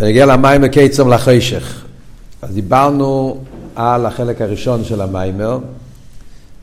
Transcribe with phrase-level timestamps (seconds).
[0.00, 1.84] ונגיע למים וקיצום לחשך.
[2.42, 3.38] אז דיברנו
[3.76, 5.58] על החלק הראשון של המיימר,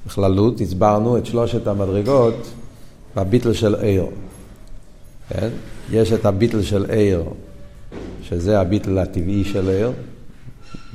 [0.06, 2.48] בכללות, הסברנו את שלושת המדרגות
[3.16, 4.06] בביטל של עיר.
[5.30, 5.50] כן?
[5.92, 7.24] יש את הביטל של עיר,
[8.24, 9.92] שזה הביטל הטבעי של עיר,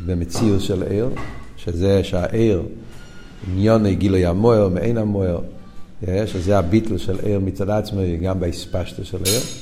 [0.07, 1.09] במציאות של עיר,
[1.57, 2.63] שזה שהעיר
[3.49, 5.39] עניוני גילוי המוער, מעין המוער,
[6.27, 9.62] שזה הביטל של עיר מצד עצמו, גם באספשטו של עיר.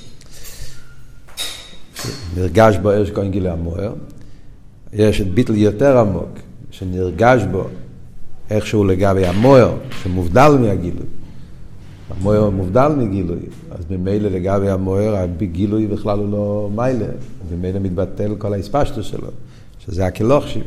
[2.37, 3.93] נרגש בו עיר שכהן גילוי המוער.
[4.93, 6.29] יש את ביטל יותר עמוק,
[6.71, 7.65] שנרגש בו
[8.51, 11.07] איכשהו לגבי המוער, שמובדל מהגילוי.
[12.11, 13.39] המוער מובדל מגילוי,
[13.71, 17.07] אז ממילא לגבי המוער, הגילוי בכלל הוא לא מיילה,
[17.53, 19.29] ממילא מתבטל כל האספשטו שלו,
[19.79, 20.63] שזה הקלוכשיב,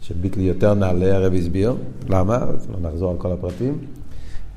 [0.00, 1.74] שביטל יותר נעלה הרב הסביר,
[2.08, 2.38] למה?
[2.72, 3.78] לא נחזור על כל הפרטים.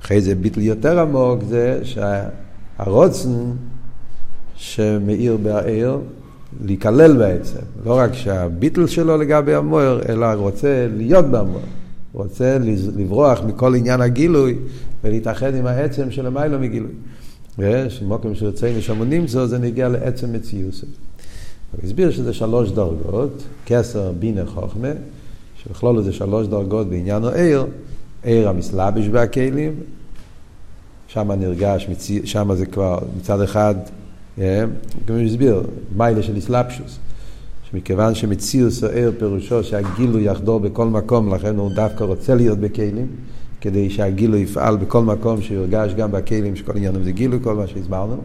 [0.02, 3.52] אחרי זה ביטל יותר עמוק זה שהרוצן
[4.56, 5.98] שמאיר בהעיר,
[6.66, 7.60] להיכלל בעצם.
[7.86, 11.60] לא רק שהביטל שלו לגבי המוער, אלא רוצה להיות במוער.
[12.14, 12.58] רוצה
[12.96, 14.58] לברוח מכל עניין הגילוי
[15.04, 16.92] ולהתאחד עם העצם של המיילו מגילוי.
[17.90, 20.74] שמוקם שיוצאנו שמונים זו, זה נגיע לעצם מציאות.
[21.72, 24.88] הוא הסביר שזה שלוש דרגות, כסר, בינה, חוכמה,
[25.64, 27.66] שבכלול זה שלוש דרגות בעניין העיר,
[28.24, 29.74] עיר המסלבש והכלים,
[31.08, 31.88] שם נרגש,
[32.24, 33.76] שם זה כבר מצד אחד
[34.36, 35.64] כמו שהסביר,
[35.96, 37.00] מיילה של אסלאפשוס.
[37.72, 43.08] שמכיוון שמציאו סוער פירושו שהגילו יחדור בכל מקום, לכן הוא דווקא רוצה להיות בכלים,
[43.62, 48.18] כדי שהגילו יפעל בכל מקום, שיורגש גם בכלים, שכל עניין זה גילו, כל מה שהסברנו.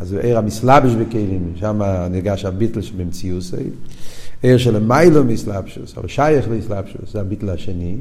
[0.00, 3.54] אז הוא עיר המסלבש בכלים, שם נרגש הביטל שבמציאוס.
[4.42, 7.96] עיר של מיילו מסלבשוס, אבל שייך לאסלאפשוס, זה הביטל השני,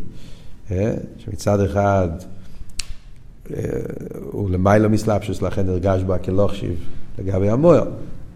[1.18, 2.10] שמצד אחד
[4.32, 6.76] הוא למיילו מסלבשוס, לכן נרגש בו הכלוכשיב
[7.20, 7.86] לגבי המוער,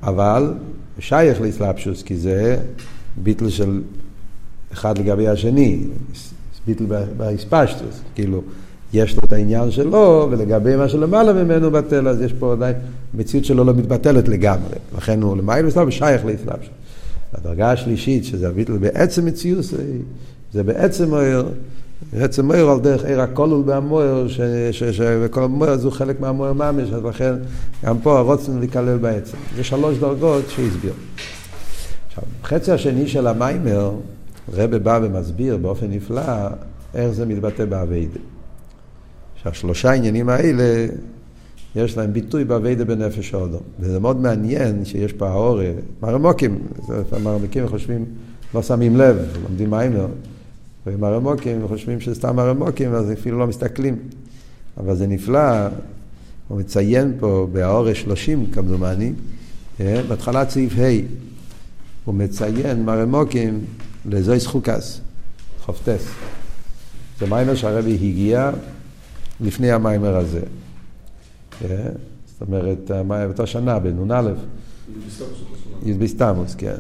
[0.04, 0.54] אבל
[1.00, 2.58] שייך לאסלאפשוס, כי זה
[3.24, 3.82] ביטל של
[4.74, 5.84] אחד לגבי השני,
[6.68, 6.86] ביטל
[7.18, 8.42] באספשטוס, כאילו,
[8.94, 12.76] יש לו את העניין שלו, ולגבי מה שלמעלה ממנו בטל, אז יש פה עדיין,
[13.14, 16.74] המציאות שלו לא מתבטלת לגמרי, לכן הוא למעלה מסלאפשוס, שייך לאסלאפשוס.
[17.34, 19.66] הדרגה השלישית, שזה הביטל בעצם מציאות,
[20.54, 21.50] זה בעצם מוער,
[22.14, 24.28] בעצם מוער על דרך עיר הכולל בהמוער,
[25.22, 27.34] וכל המוער זה חלק מהמוער ממש, אז לכן
[27.86, 29.38] גם פה רוצים להיכלל בעצם.
[29.56, 30.94] זה שלוש דרגות שהסביר.
[32.08, 33.92] עכשיו, חצי השני של המיימר,
[34.54, 36.22] רבה בא ומסביר באופן נפלא
[36.96, 38.20] איך זה מתבטא באביידה.
[39.44, 40.88] שהשלושה העניינים האלה,
[41.76, 43.62] יש להם ביטוי באביידה בנפש האודום.
[43.80, 45.72] וזה מאוד מעניין שיש פה האורה,
[46.02, 46.60] מרמוקים,
[47.24, 48.06] מרמוקים חושבים,
[48.54, 50.08] לא שמים לב, לומדים מיימר.
[50.88, 53.98] ועם הרמוקים, חושבים שזה סתם הרמוקים, אז אפילו לא מסתכלים.
[54.78, 55.68] אבל זה נפלא,
[56.48, 59.14] הוא מציין פה באורש 30 כמדומני,
[59.80, 61.02] אה, בהתחלת סעיף ה',
[62.06, 63.66] הוא מציין מרמוקים
[64.06, 65.02] לזויס חוקס,
[65.62, 66.06] חופטס.
[67.20, 68.52] זה מיימר שהרבי הגיע
[69.42, 70.42] לפני המיימר הזה.
[71.66, 71.90] אה,
[72.26, 74.32] זאת אומרת, באותה שנה, בנ"א.
[75.86, 76.06] י"ב
[76.58, 76.76] כן.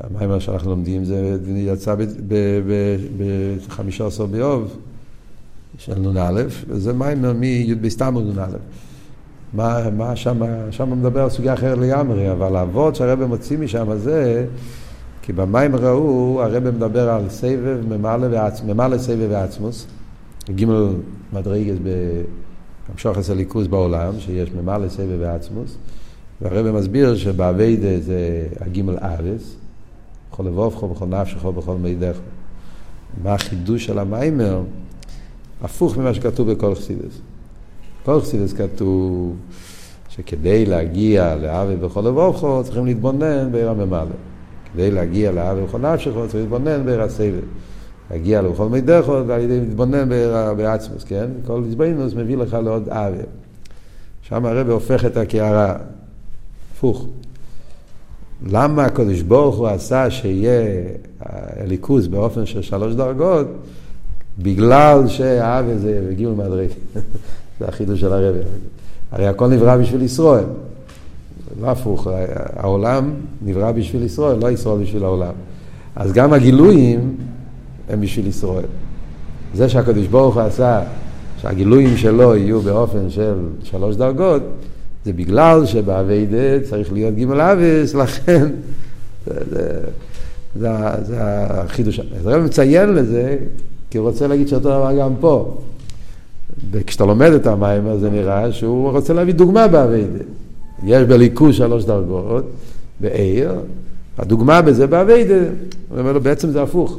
[0.00, 1.04] המיימר שאנחנו לומדים?
[1.04, 1.94] זה יצא
[3.68, 4.76] בחמישה עשר באוב
[5.78, 8.56] של נ"א, וזה מיימר מי"ב בסתמר נ"א.
[9.52, 14.46] מה, מה שם, שם מדבר על סוגיה אחרת לגמרי, אבל האבות שהרבא מוציא משם זה,
[15.22, 18.62] כי במיימר ההוא הרבא מדבר על סבב, ממלא, ועצ...
[18.96, 19.86] סבב ועצמוס,
[20.50, 20.88] גימל
[21.32, 21.76] מדרגס
[22.92, 25.76] במשוך עשר ליכוז בעולם, שיש ממלא סבב ועצמוס,
[26.40, 29.56] והרבא מסביר שבאביידה זה הגימל ארס,
[30.38, 32.20] בכל לבובכו, בכל נפשכו, בכל מידךו.
[33.22, 34.62] מה החידוש של המיימר?
[35.62, 37.20] הפוך ממה שכתוב בכל חסידס.
[38.02, 39.36] בכל חסידס כתוב
[40.08, 44.04] שכדי להגיע לאבי בכל לבובכו צריכים להתבונן בעיר הממלא.
[44.72, 47.44] כדי להגיע לאבי בכל נפשכו צריך להתבונן בעיר הסבב.
[48.10, 50.08] להגיע לכל מידךו על ידי להתבונן
[50.56, 51.30] בעצמוס, כן?
[51.46, 53.22] כל עזבנינוס מביא לך לעוד אבי.
[54.22, 55.76] שם הרב הופך את הקערה.
[56.72, 57.06] הפוך.
[58.46, 60.82] למה הקדוש ברוך הוא עשה שיהיה
[61.66, 63.46] ליכוז באופן של שלוש דרגות?
[64.38, 66.74] בגלל שהאבי זה הגיעו למדרגה.
[67.60, 68.38] זה החידוש של הרבי.
[69.12, 70.44] הרי הכל נברא בשביל ישראל.
[71.60, 72.06] לא הפוך,
[72.56, 73.10] העולם
[73.44, 75.32] נברא בשביל ישראל, לא ישראל בשביל העולם.
[75.96, 77.16] אז גם הגילויים
[77.88, 78.64] הם בשביל ישראל.
[79.54, 80.82] זה שהקדוש ברוך הוא עשה
[81.36, 84.42] שהגילויים שלו יהיו באופן של שלוש דרגות,
[85.04, 88.48] זה בגלל שבאביידה צריך להיות גימל אביס, לכן
[89.26, 89.80] זה,
[91.02, 92.00] זה, החידוש.
[92.00, 93.36] אז הרב מציין לזה,
[93.90, 95.58] כי הוא רוצה להגיד שאותו דבר גם פה.
[96.70, 100.24] וכשאתה לומד את המים, אז זה נראה שהוא רוצה להביא דוגמה באביידה.
[100.84, 102.44] יש בליכוז שלוש דרגות,
[103.00, 103.52] בעיר,
[104.18, 105.38] הדוגמה בזה באביידה,
[105.88, 106.98] הוא אומר לו בעצם זה הפוך.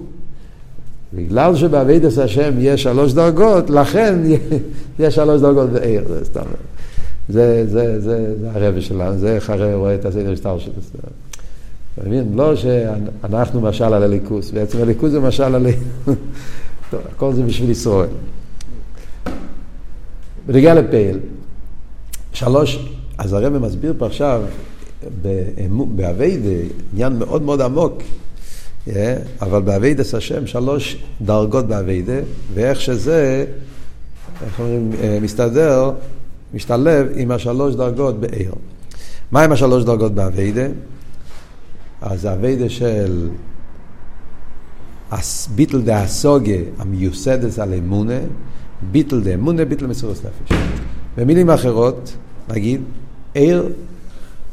[1.13, 4.19] בגלל שבאביידס השם יש שלוש דרגות, לכן
[4.99, 6.41] יש שלוש דרגות בעיר, זה סתם.
[7.29, 10.73] זה, זה, זה, זה הרבי שלנו, זה איך הרבי רואה את הסדר שטר שלו.
[11.93, 12.31] אתה מבין?
[12.35, 15.65] לא שאנחנו משל על הליכוס, בעצם הליכוס זה משל על...
[16.91, 18.09] טוב, הכל זה בשביל ישראל.
[20.45, 21.19] בנגיע לפייל,
[22.33, 24.41] שלוש, אז הרב מסביר פה עכשיו,
[25.95, 26.49] באביידה,
[26.93, 28.01] עניין מאוד מאוד עמוק,
[28.87, 28.91] yeah,
[29.41, 32.19] אבל באביידס השם שלוש דרגות באביידה,
[32.53, 33.45] ואיך שזה,
[34.45, 35.91] איך אומרים, אה, מסתדר,
[36.53, 38.53] משתלב עם השלוש דרגות בעיר.
[39.31, 40.67] מה עם השלוש דרגות באביידה?
[42.01, 43.29] אז האביידה של
[45.55, 48.19] ביטול דהשגה המיוסדת על אמונה,
[48.91, 50.57] ביטול דאמונה, ביטול מסירות נפש.
[51.17, 52.13] במילים אחרות,
[52.49, 52.81] נגיד,
[53.33, 53.69] אור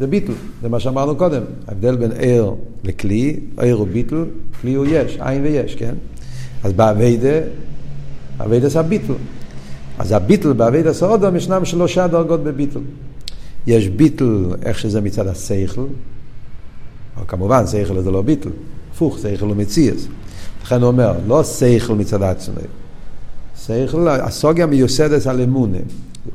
[0.01, 0.33] זה ביטול,
[0.63, 1.43] זה מה שאמרנו קודם.
[1.69, 4.25] ההבדל בין אור לכלי, אור הוא ביטול,
[4.61, 5.95] כלי הוא יש, אין ויש, כן?
[6.65, 7.39] אז בעבודה,
[8.41, 9.13] עבודה זה הביטול.
[9.99, 12.81] אז הביטול בעבודת האדם ישנם שלושה דרגות בביטול.
[13.67, 15.87] יש ביטול, איך שזה מצד השכל,
[17.17, 18.51] אבל כמובן שכל זה לא ביטל,
[18.93, 20.07] הפוך, שכל הוא מציאס.
[20.63, 22.55] לכן הוא אומר, לא שכל מצד עצמי.
[23.67, 25.79] שכל, הסוגיה מיוסדת על אמונה.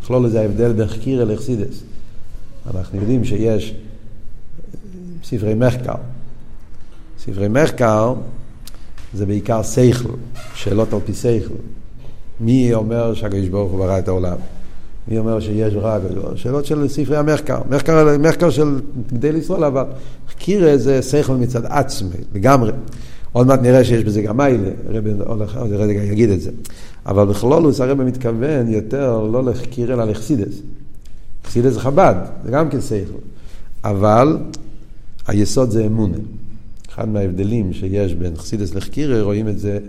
[0.02, 1.84] לכלול לזה ההבדל בין חקירה לחסידס.
[2.76, 3.74] אנחנו יודעים שיש
[5.24, 5.96] ספרי מחקר.
[7.20, 8.14] ספרי מחקר
[9.14, 10.10] זה בעיקר שכל,
[10.56, 11.54] שאלות על פי שכל.
[12.42, 14.38] מי אומר שהקדוש ברוך הוא ברא את העולם?
[15.08, 16.02] מי אומר שיש רק?
[16.36, 17.60] שאלות של ספרי המחקר.
[17.70, 18.80] מחקר, מחקר של
[19.14, 19.84] גדל ישראל, אבל
[20.30, 22.72] חקירה זה שכל מצד עצמי, לגמרי.
[23.32, 24.70] עוד מעט נראה שיש בזה גם מיילה,
[25.56, 26.52] עוד רגע יגיד את זה.
[27.06, 30.62] אבל בכלולוס הרב מתכוון יותר לא לחקיר אלא לחסידס.
[31.46, 32.16] חסידס זה חב"ד,
[32.46, 33.18] זה גם כן שכל.
[33.84, 34.38] אבל
[35.28, 36.18] היסוד זה אמונה.
[36.90, 39.80] אחד מההבדלים שיש בין חסידס לחקירה, רואים את זה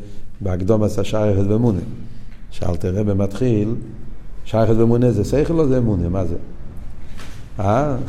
[0.40, 1.80] בהקדום עשה שייכת ואמונה.
[2.52, 3.74] שאלת רבי מתחיל,
[4.44, 6.08] שייכת ואמונה זה שכל או זה אמונה?
[6.08, 6.34] מה זה?
[7.60, 7.96] אה?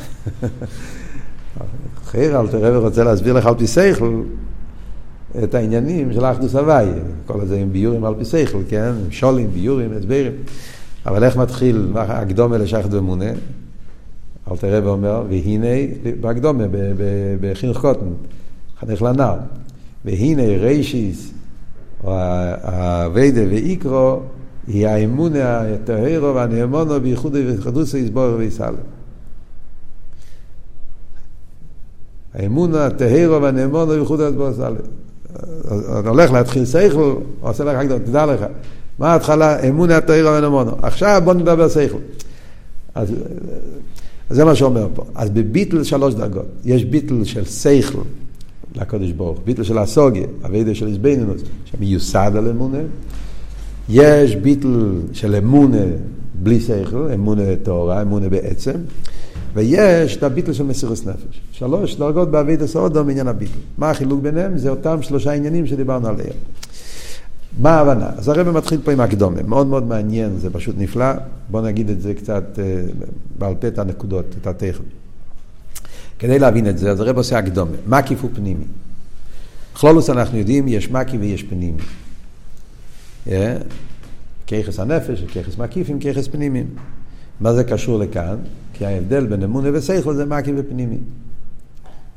[2.05, 4.21] חייר אלתר רבי רוצה להסביר לך על פי שכל
[5.43, 6.87] את העניינים של אחדוס הוואי.
[7.25, 8.91] כל הזה עם ביורים על פי שכל, כן?
[9.05, 10.31] עם שולים, ביורים, הסברים.
[11.05, 13.31] אבל איך מתחיל הקדומה לשחד ומונה?
[14.51, 15.67] אל תראה ואומר, והנה,
[16.21, 16.63] בהקדומה,
[17.41, 18.05] בחינוך קוטן,
[18.79, 19.37] חנך לנער,
[20.05, 21.31] והנה רישיס,
[22.03, 22.11] או
[22.63, 24.19] הווידה ואיקרו,
[24.67, 28.73] היא האמונה הטהרו והנאמונו בייחוד וחדוסו יסבור ויסלם.
[32.33, 34.75] האמונה הטהרו והנאמונו בייחוד יסבור ויסלם.
[35.99, 38.45] אתה הולך להתחיל שכל, עושה לך הקדומה, תדע לך.
[38.99, 39.59] מה ההתחלה?
[39.59, 40.71] אמון התאיר ונאמונו.
[40.81, 41.97] עכשיו בוא נדבר שכל.
[42.95, 43.13] אז,
[44.29, 45.03] זה מה שאומר פה.
[45.15, 46.45] אז בביטל שלוש דרגות.
[46.65, 48.01] יש ביטל של שכל
[48.75, 52.77] לקודש ברוך, ביטל של הסוגיה, אבידה של איזבנינוס, שמיוסד על אמונה.
[53.89, 55.85] יש ביטל של אמונה
[56.43, 58.73] בלי שכל, אמונה תאורה, אמונה בעצם.
[59.53, 61.41] ויש את הביטל של מסירות נפש.
[61.51, 63.59] שלוש דרגות באבידה סעודו מעניין הביטל.
[63.77, 64.57] מה החילוק ביניהם?
[64.57, 66.35] זה אותם שלושה עניינים שדיברנו עליהם.
[67.59, 68.09] מה ההבנה?
[68.17, 71.05] אז הרב מתחיל פה עם הקדומה, מאוד מאוד מעניין, זה פשוט נפלא.
[71.49, 72.81] בואו נגיד את זה קצת אה,
[73.39, 74.83] בעל פה את הנקודות, את הטכן.
[76.19, 77.71] כדי להבין את זה, אז הרב עושה הקדומה.
[77.87, 78.63] מקיף הוא פנימי.
[79.73, 81.81] כלולוס אנחנו יודעים, יש מקי ויש פנימי.
[84.45, 86.67] כיחס הנפש, כיחס מקיפים, כיחס פנימיים.
[87.39, 88.35] מה זה קשור לכאן?
[88.73, 90.97] כי ההבדל בין אמונה וסייכל זה מקיף ופנימי.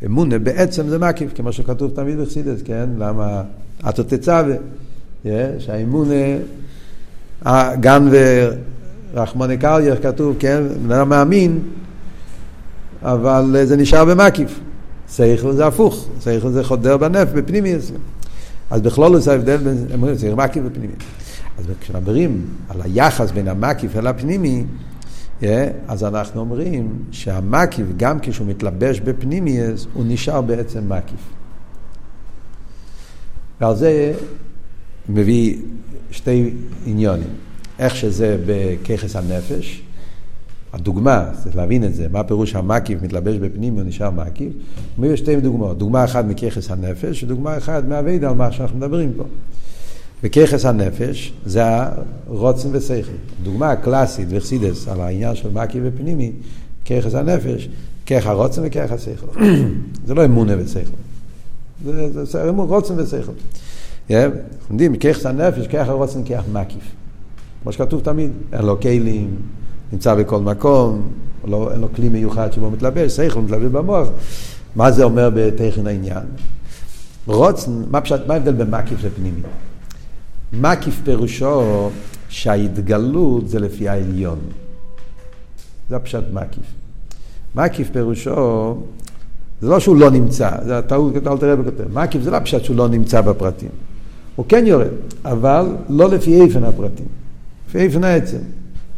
[0.04, 2.88] אמונה בעצם זה מקיף, כמו שכתוב תמיד בחסידס, כן?
[2.98, 3.42] למה
[3.88, 4.56] אתו תצווה.
[5.58, 6.08] שהאמון,
[7.80, 8.08] גם
[9.14, 11.58] ורחמוני קריה כתוב, כן, בן אדם מאמין,
[13.02, 14.60] אבל זה נשאר במקיף.
[15.10, 17.74] שכל זה הפוך, שכל זה חודר בנפט, בפנימי.
[18.70, 20.92] אז בכלול זה ההבדל בין אמונות, זה מקיף ופנימי.
[21.58, 24.64] אז כשמדברים על היחס בין המקיף אל הפנימי,
[25.88, 29.58] אז אנחנו אומרים שהמקיף, גם כשהוא מתלבש בפנימי,
[29.92, 31.20] הוא נשאר בעצם מקיף.
[33.60, 34.12] ועל זה
[35.08, 35.56] מביא
[36.10, 36.54] שתי
[36.86, 37.28] עניונים.
[37.78, 39.82] איך שזה בככס הנפש,
[40.76, 44.52] הדוגמה, צריך להבין את זה, מה פירוש המקיף מתלבש בפנים ונשאר מקיף,
[44.98, 49.24] מביא שתי דוגמאות, דוגמה אחת מככס הנפש ודוגמה אחת מהאבידה על מה שאנחנו מדברים פה.
[50.22, 51.62] בככס הנפש זה
[52.26, 53.12] הרוצן ושכל.
[53.42, 56.32] דוגמה קלאסית וחסידס על העניין של מקיף ופנימי,
[56.84, 57.68] ככס הנפש,
[58.06, 59.44] ככה רוצן וככה שכל.
[60.06, 60.96] זה לא אמונה ושכל.
[61.84, 63.32] זה, זה, זה רוצן ושכל.
[64.10, 64.24] אנחנו
[64.70, 66.84] יודעים, כיחס הנפש, כיח הרוצן, כיח מקיף.
[67.62, 69.36] כמו שכתוב תמיד, אין לו כלים,
[69.92, 71.08] נמצא בכל מקום,
[71.44, 74.08] לא, אין לו כלי מיוחד שבו מתלבש, שכל מתלבש במוח.
[74.76, 76.24] מה זה אומר בתכן העניין?
[77.26, 79.40] רוצן, מה, פשט, מה ההבדל בין מקיף לפנימי?
[80.52, 81.90] מקיף פירושו
[82.28, 84.38] שההתגלות זה לפי העליון.
[85.88, 86.64] זה הפשט מקיף.
[87.54, 88.74] מקיף פירושו,
[89.60, 91.98] זה לא שהוא לא נמצא, זה הטעות, אל תראה בכותב.
[91.98, 93.68] מקיף זה לא פשט שהוא לא נמצא בפרטים.
[94.36, 94.86] הוא כן יורד,
[95.24, 97.06] אבל לא לפי איפן הפרטים,
[97.68, 98.38] לפי איפן העצם.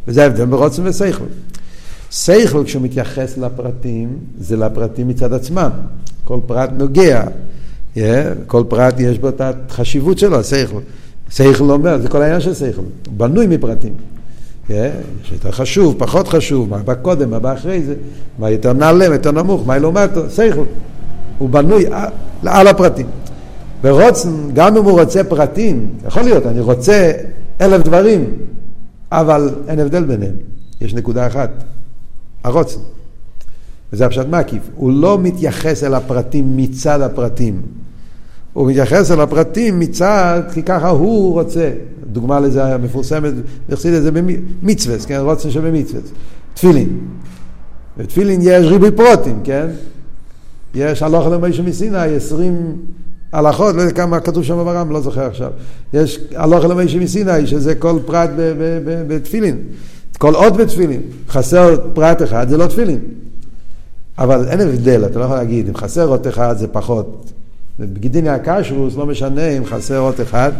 [0.09, 1.25] וזה ההבדל ברוצן ושכל.
[2.11, 5.69] שכל כשהוא מתייחס לפרטים, זה לפרטים מצד עצמם.
[6.25, 7.23] כל פרט נוגע,
[7.95, 7.99] yeah,
[8.47, 10.79] כל פרט יש בו את החשיבות שלו, השכל.
[11.29, 13.93] שכל אומר, זה כל העניין של שכל, הוא בנוי מפרטים.
[14.67, 14.71] Yeah,
[15.23, 17.95] יש יותר חשוב, פחות חשוב, מה בא קודם, מה בא אחרי זה,
[18.39, 20.63] מה יותר נעלה, מה יותר נמוך, מה לעומת, שכל.
[21.37, 21.85] הוא בנוי
[22.45, 23.05] על הפרטים.
[23.83, 27.11] ורוצן, גם אם הוא רוצה פרטים, יכול להיות, אני רוצה
[27.61, 28.25] אלף דברים,
[29.11, 30.35] אבל אין הבדל ביניהם.
[30.81, 31.49] יש נקודה אחת,
[32.43, 32.79] הרוצן.
[33.93, 34.63] וזה הפשט מקיף.
[34.75, 37.61] הוא לא מתייחס אל הפרטים מצד הפרטים.
[38.53, 41.71] הוא מתייחס אל הפרטים מצד, כי ככה הוא רוצה.
[42.11, 43.33] דוגמה לזה המפורסמת,
[43.69, 45.19] נכסיד את זה במצווה, כן?
[45.19, 46.01] רוצן שבמצווה.
[46.53, 46.99] תפילין.
[47.97, 49.67] בתפילין יש ריבוי פרוטים, כן?
[50.75, 52.77] יש הלוך למשה מסיני, עשרים
[53.31, 55.49] הלכות, לא יודע כמה כתוב שם ברם, לא זוכר עכשיו.
[55.93, 58.29] יש הלוך למשה מסיני, שזה כל פרט
[59.07, 59.57] בתפילין.
[60.17, 61.01] כל אות בתפילין.
[61.29, 62.99] חסר פרט אחד, זה לא תפילין.
[64.17, 67.31] אבל אין הבדל, אתה לא יכול להגיד, אם חסר אות אחד זה פחות.
[67.79, 70.51] בגידיני הקשרוס לא משנה אם חסר אות אחד,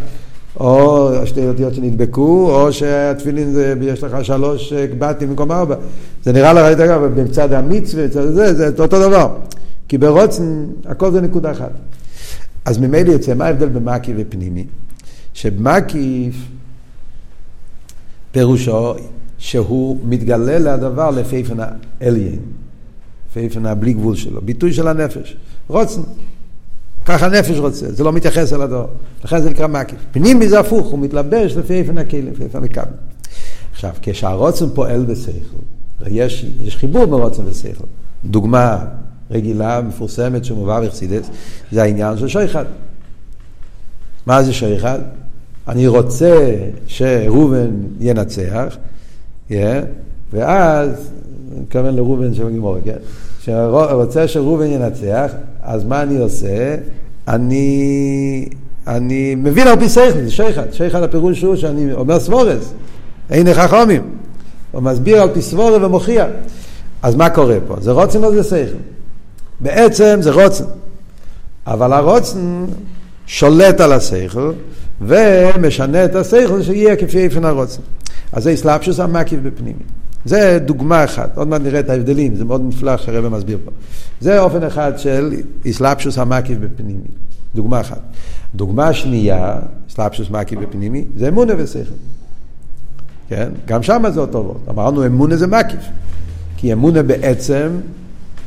[0.60, 5.76] או שתי אותיות שנדבקו, או שהתפילין זה, יש לך שלוש קבטים במקום ארבע.
[6.24, 9.28] זה נראה לך, אגב, בצד המצווה, זה, זה אותו דבר.
[9.88, 11.72] כי ברוצן הכל זה נקודה אחת.
[12.70, 14.66] אז ממילא יוצא, מה ההבדל בין מקיף ופנימי?
[15.34, 16.36] שבמקיף
[18.32, 18.94] פירושו
[19.38, 22.40] שהוא מתגלה לדבר לפי איפן העליין,
[23.30, 26.02] לפי איפן הבלי גבול שלו, ביטוי של הנפש, רוצן.
[27.06, 28.88] ככה הנפש רוצה, זה לא מתייחס אל הדבר.
[29.24, 30.00] לכן זה נקרא מקיף.
[30.12, 32.92] פנימי זה הפוך, הוא מתלבש לפי איפן הכלים, לפי איפן הכבל.
[33.72, 35.32] עכשיו, כשהרוצן פועל בשכל,
[36.08, 37.86] יש, יש חיבור בין רוצן ושכל.
[38.26, 38.86] דוגמה
[39.32, 41.30] רגילה, מפורסמת, שמובאה בחסידס,
[41.72, 42.66] זה העניין של שויחד.
[44.26, 45.00] מה זה שויחד?
[45.68, 46.56] אני רוצה
[46.88, 47.70] שראובן
[48.00, 48.78] ינצח,
[49.50, 49.54] yeah,
[50.34, 51.12] ואז,
[51.52, 52.98] אני מתכוון לראובן של גימור, כן?
[53.42, 55.32] כשרוצה שראובן ינצח,
[55.64, 56.76] אז מה אני עושה?
[57.28, 58.50] אני,
[58.88, 60.74] אני מבין על פי שכל, זה שויחד.
[60.74, 62.74] שויחד הפירוש הוא שאני אומר סבורס,
[63.30, 64.02] אין חכמים.
[64.72, 66.28] הוא מסביר על פי סבורה ומוכיח.
[67.02, 67.76] אז מה קורה פה?
[67.80, 68.78] זה רוצים או זה שכל?
[69.60, 70.64] בעצם זה רוצן.
[71.68, 72.66] אבל הרוצן
[73.26, 74.52] שולט על השכל
[75.02, 77.82] ומשנה את השכל שיהיה כפי איפן הרוצן.
[78.32, 79.84] אז זה אסלאפשוס המקיף בפנימי.
[80.26, 83.72] זה דוגמה אחת, עוד מעט נראה את ההבדלים, זה מאוד נפלא שהרבא מסביר פה.
[84.22, 85.34] זה אופן אחד של
[85.70, 87.08] אסלאפשוס המקיף בפנימי,
[87.56, 88.02] דוגמה אחת.
[88.56, 89.60] דוגמה שנייה,
[89.92, 91.94] אסלאפשוס מקיף בפנימי, זה אמונה ושכל.
[93.30, 93.50] כן?
[93.66, 94.70] גם שם זה אותו וורט.
[94.70, 95.80] אמרנו אמונה זה מקיף.
[96.58, 97.70] כי אמונה בעצם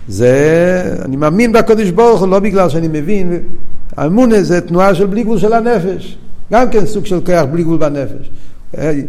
[0.09, 3.43] זה, אני מאמין בקודש ברוך הוא לא בגלל שאני מבין,
[3.97, 6.19] האמונה זה תנועה של בלי גבול של הנפש,
[6.53, 8.31] גם כן סוג של כוח בלי גבול בנפש.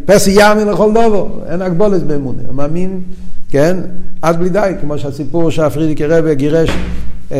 [0.05, 3.01] פסי ימין לכל דובו, אין הגבולת באמונה, הוא מאמין,
[3.50, 3.77] כן,
[4.21, 6.69] עד בלי די, כמו שהסיפור שהפרידיק רבי גירש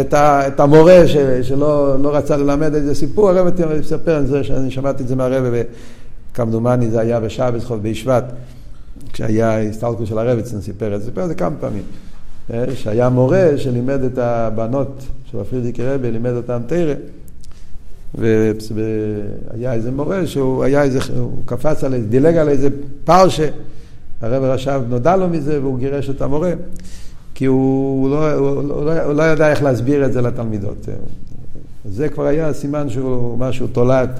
[0.02, 4.44] את, ה, את המורה ש, שלא לא רצה ללמד איזה סיפור, הרב מספר את זה,
[4.44, 5.62] שאני שמעתי את זה מהרבי,
[6.32, 8.24] וכמדומני זה היה בשבת חוב בישבט,
[9.14, 11.84] כשהיה הסתלקות של הרבי, סיפר את זה, סיפר את זה כמה פעמים.
[12.52, 16.94] אה, שהיה מורה שלימד את הבנות של הפרידיק רבי, לימד אותם תרא.
[18.16, 22.70] והיה איזה מורה שהוא היה איזה, הוא קפץ על איזה, דילג על איזה
[23.04, 23.50] פרשה.
[24.22, 26.54] הרב רשב, נודע לו מזה והוא גירש את המורה.
[27.36, 30.88] כי הוא לא, הוא, לא, הוא לא ידע איך להסביר את זה לתלמידות.
[31.86, 34.20] זה כבר היה סימן שהוא משהו תולעת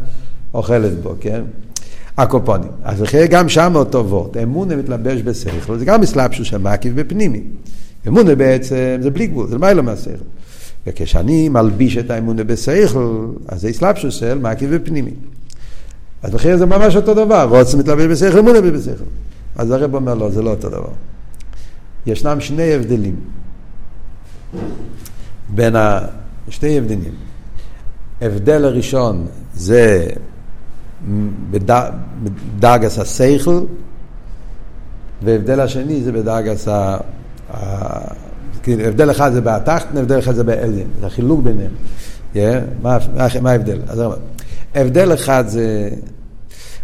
[0.54, 1.42] אוכלת בו, כן?
[2.18, 2.72] הקופונים.
[2.84, 7.44] אז לכן גם שם אותו וורט, אמונה מתלבש בשכל, זה גם מסלבשו של מקיף בפנימי.
[8.08, 10.24] אמונה בעצם זה בלי גבול, זה למעלה מהשכל.
[10.88, 15.14] וכשאני מלביש את האמונה בשכל, אז זה אסלאפשו של מקיף ופנימי.
[16.24, 19.04] אז לכן זה ממש אותו דבר, רוצים מתלבש בשכל, אמונה בשכל.
[19.56, 20.92] אז הרב אומר לא, זה לא אותו דבר.
[22.06, 23.16] ישנם שני הבדלים
[25.50, 26.00] בין ה...
[26.50, 27.14] שני הבדלים.
[28.22, 30.08] הבדל הראשון זה
[31.52, 33.64] בדרגס השכל,
[35.24, 36.98] והבדל השני זה בדרגס ה...
[38.64, 41.72] כאילו, הבדל אחד זה בתחתן, הבדל אחד זה באליין, זה החילוק ביניהם.
[42.82, 42.98] מה,
[43.46, 43.80] ההבדל?
[44.76, 45.90] הבדל אחד זה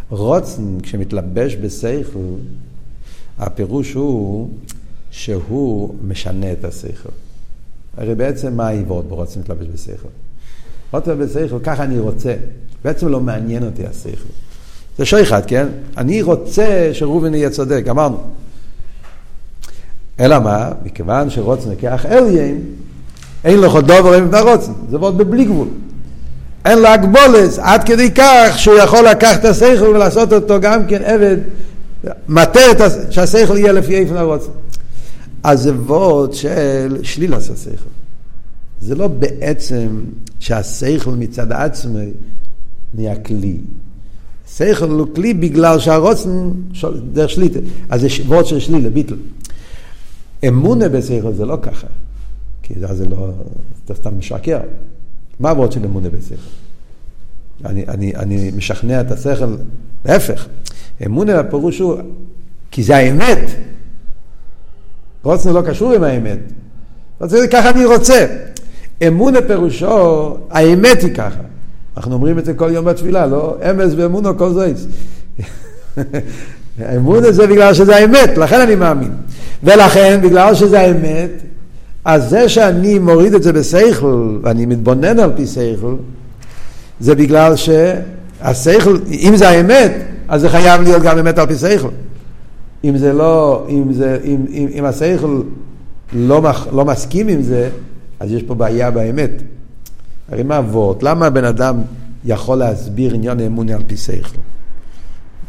[0.10, 2.20] רוצן, כשמתלבש בשכל,
[3.40, 4.50] הפירוש הוא
[5.12, 7.10] שהוא משנה את השכל.
[7.98, 10.08] הרי בעצם מה העיבוד ברוצן מתלבש בשכל?
[10.92, 12.36] רוצן בשכל, ככה אני רוצה.
[12.84, 14.30] בעצם לא מעניין אותי השכל.
[14.98, 15.68] זה שויחד, כן?
[15.98, 18.18] אני רוצה שראובן יהיה צודק, אמרנו.
[20.20, 20.72] אלא מה?
[20.86, 22.62] מכיוון שרוצן לקח אליין,
[23.44, 25.68] אין לך דובר עם הרוצן, זה ועוד בבלי גבול.
[26.66, 31.02] אין לו הגבולס, עד כדי כך שהוא יכול לקחת את השכל ולעשות אותו גם כן
[31.04, 31.38] עבד,
[32.30, 32.60] מטה
[33.10, 34.52] שהשכל יהיה לפי איפן הרוצן.
[35.44, 37.90] אז זה וורד של שלילת השכל.
[38.82, 39.88] זה לא בעצם
[40.40, 42.10] שהשכל מצד עצמי
[42.94, 43.58] נהיה כלי.
[44.58, 46.50] שכל הוא כלי בגלל שהרוצן
[47.14, 47.60] דרך שליטה.
[47.90, 49.16] אז זה וורד של שלילה, ביטל.
[50.48, 51.88] אמונה בשכל זה לא ככה.
[52.64, 53.30] כי זה לא,
[53.86, 54.60] אתה סתם משקר.
[55.40, 56.36] מה הוורד של אמונה בשכל?
[57.66, 59.56] אני, אני, אני משכנע את השכל,
[60.06, 60.48] להפך.
[61.06, 61.98] אמונה הפירוש הוא,
[62.72, 63.40] כי זה האמת.
[65.24, 66.40] רוצנו לא קשור עם האמת.
[67.22, 68.26] רוצה, ככה אני רוצה.
[69.08, 71.42] אמונה פירושו, האמת היא ככה.
[71.98, 73.58] אנחנו אומרים את זה כל יום בתפילה, לא?
[73.72, 74.88] אמס ואמונו כל זויס.
[76.96, 79.12] אמונה זה בגלל שזה האמת, לכן אני מאמין.
[79.64, 81.30] ולכן, בגלל שזה האמת,
[82.06, 85.96] אז זה שאני מוריד את זה בשכל, ואני מתבונן על פי שכל,
[87.00, 89.92] זה בגלל שהשכל, אם זה האמת,
[90.28, 91.90] אז זה חייב להיות גם אמת על פי שכל.
[92.84, 95.42] אם זה לא, אם, זה, אם, אם, אם השכל
[96.14, 97.70] לא, לא מסכים עם זה,
[98.20, 99.32] אז יש פה בעיה באמת.
[100.32, 101.04] הרי מה אבות?
[101.04, 101.82] למה הבן אדם
[102.26, 104.38] יכול להסביר עניין האמוני על פי שכל?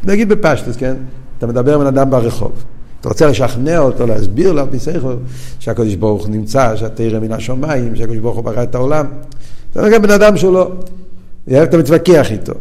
[0.04, 0.94] נגיד בפשטוס, כן?
[1.40, 2.52] אתה מדבר עם בן אדם ברחוב.
[3.00, 5.14] אתה רוצה לשכנע אותו, להסביר לו על פי שכל,
[5.58, 9.06] שהקדוש ברוך הוא נמצא, שהתרא מן השמיים, שהקדוש ברוך הוא ברא את העולם.
[9.72, 10.72] אתה אומר בן אדם שהוא לא,
[11.62, 12.52] אתה מתווכח איתו.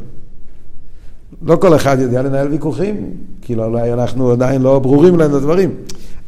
[1.42, 3.10] לא כל אחד יודע לנהל ויכוחים,
[3.42, 5.72] כאילו אולי אנחנו עדיין לא ברורים לנו הדברים.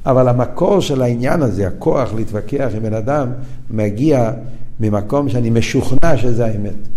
[0.06, 3.28] אבל המקור של העניין הזה, הכוח להתווכח עם בן אדם,
[3.70, 4.32] מגיע
[4.80, 6.88] ממקום שאני משוכנע שזה האמת.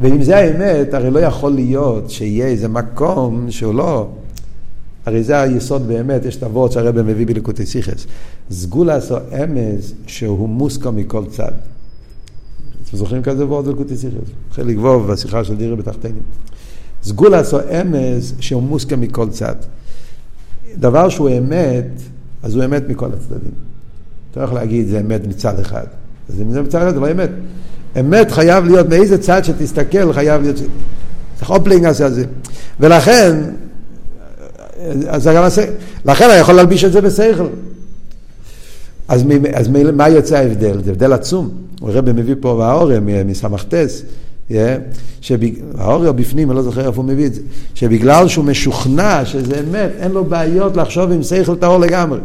[0.00, 4.08] ואם זה האמת, הרי לא יכול להיות שיהיה איזה מקום שהוא לא...
[5.06, 8.06] הרי זה היסוד באמת, יש את הוורד שהרבא מביא בליקוטי סיכס.
[8.50, 11.52] סגולס או אמז שהוא מוסקו מכל צד.
[12.88, 14.14] אתם זוכרים כזה וורד בליקוטי סיכס?
[14.52, 16.22] חלק ווב בשיחה של דירה בתחתינים.
[17.02, 19.54] סגולס או אמז שהוא מוסקו מכל צד.
[20.76, 21.86] דבר שהוא אמת,
[22.42, 23.52] אז הוא אמת מכל הצדדים.
[24.30, 25.86] אתה לא יכול להגיד זה אמת מצד אחד.
[26.28, 27.30] אז אם זה מצד אחד זה לא אמת.
[28.00, 30.56] אמת חייב להיות, מאיזה צד שתסתכל חייב להיות,
[31.36, 32.24] צריך אופלינג עשה זה.
[32.80, 33.36] ולכן,
[35.08, 35.64] אז גם עשה,
[36.04, 37.46] לכן אני יכול להלביש את זה בשכל.
[39.08, 40.82] אז, אז מה יוצא ההבדל?
[40.84, 41.50] זה הבדל עצום.
[41.82, 44.02] הרב מביא פה והאורם מסמכתס,
[45.20, 47.40] שהאורם בפנים, אני לא זוכר איפה הוא מביא את זה,
[47.74, 52.18] שבגלל שהוא משוכנע שזה אמת, אין לו בעיות לחשוב עם שכל טהור לגמרי.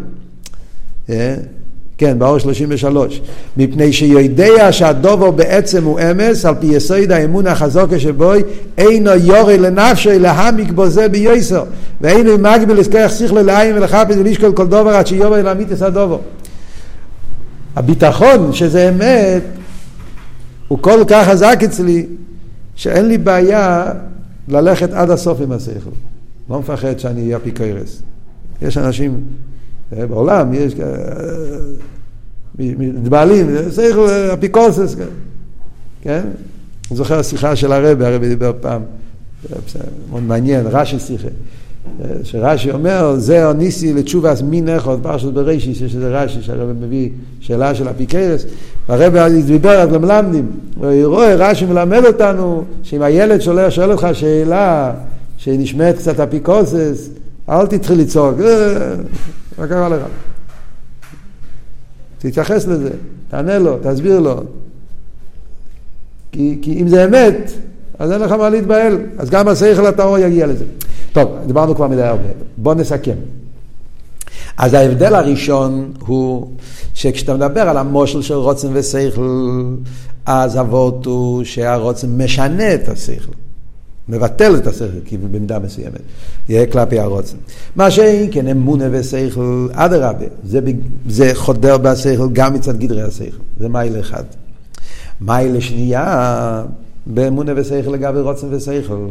[2.00, 3.22] כן, באור 33.
[3.58, 8.44] מפני שיודע שהדובו בעצם הוא אמס, על פי יסוד האמון החזוקה שבוי,
[8.78, 11.64] אינו יורי לנפשו להעמיק בו זה ביוסר.
[12.02, 16.20] ואינו מגביל לזכוח שכלו לעין ולחפש ולשקול כל דובר עד שיורי להמית את הדובו.
[17.76, 19.44] הביטחון שזה אמת,
[20.68, 22.06] הוא כל כך חזק אצלי,
[22.76, 23.92] שאין לי בעיה
[24.48, 25.90] ללכת עד הסוף עם השכל.
[26.50, 28.02] לא מפחד שאני אהיה אפיקורס.
[28.62, 29.22] יש אנשים
[29.92, 30.86] בעולם יש אה,
[32.60, 34.96] מתבעלים, שכל אפיקורסס,
[36.02, 36.22] כן?
[36.90, 38.82] אני זוכר שיחה של הרבי, הרבי דיבר פעם,
[40.12, 41.28] מאוד מעניין, רש"י שיחה.
[42.24, 47.76] שרש"י אומר, זה ניסי לתשובס מין אחד, פרשת בראשי, שיש איזה רש"י שהרבי מביא שאלה
[47.76, 48.46] של אפיקרס,
[48.90, 54.94] והרבי דיבר על למלמדים, הוא רואה, רש"י מלמד אותנו, שאם הילד שואל, שואל אותך שאלה
[55.38, 57.10] שנשמעת קצת אפיקורסס,
[57.50, 58.96] אל תתחיל לצעוק, אה,
[59.60, 60.02] מה קרה לך?
[62.18, 62.90] תתייחס לזה,
[63.30, 64.44] תענה לו, תסביר לו.
[66.32, 67.52] כי, כי אם זה אמת,
[68.00, 68.98] אז אין לך מה להתבהל.
[69.18, 70.66] אז גם השכל הטהור יגיע לזה.
[71.12, 72.24] טוב, דיברנו כבר מדי הרבה.
[72.58, 73.16] בואו נסכם.
[74.58, 76.52] אז ההבדל הראשון הוא
[76.94, 79.66] שכשאתה מדבר על המושל של רוצן ושכל,
[80.26, 83.32] אז אבות הוא שהרוצן משנה את השכל.
[84.10, 86.02] מבטל את השכל, כי במידה מסוימת,
[86.50, 87.38] יהיה כלפי הרוצן.
[87.76, 90.60] מה שאין כן אמונה ושכל, אדרבה, זה,
[91.08, 94.24] זה חודר בשכל גם מצד גדרי השכל, זה מייל אחד.
[95.22, 96.66] מייל שנייה,
[97.06, 99.08] באמונה ושכל לגבי רוצן ושכל,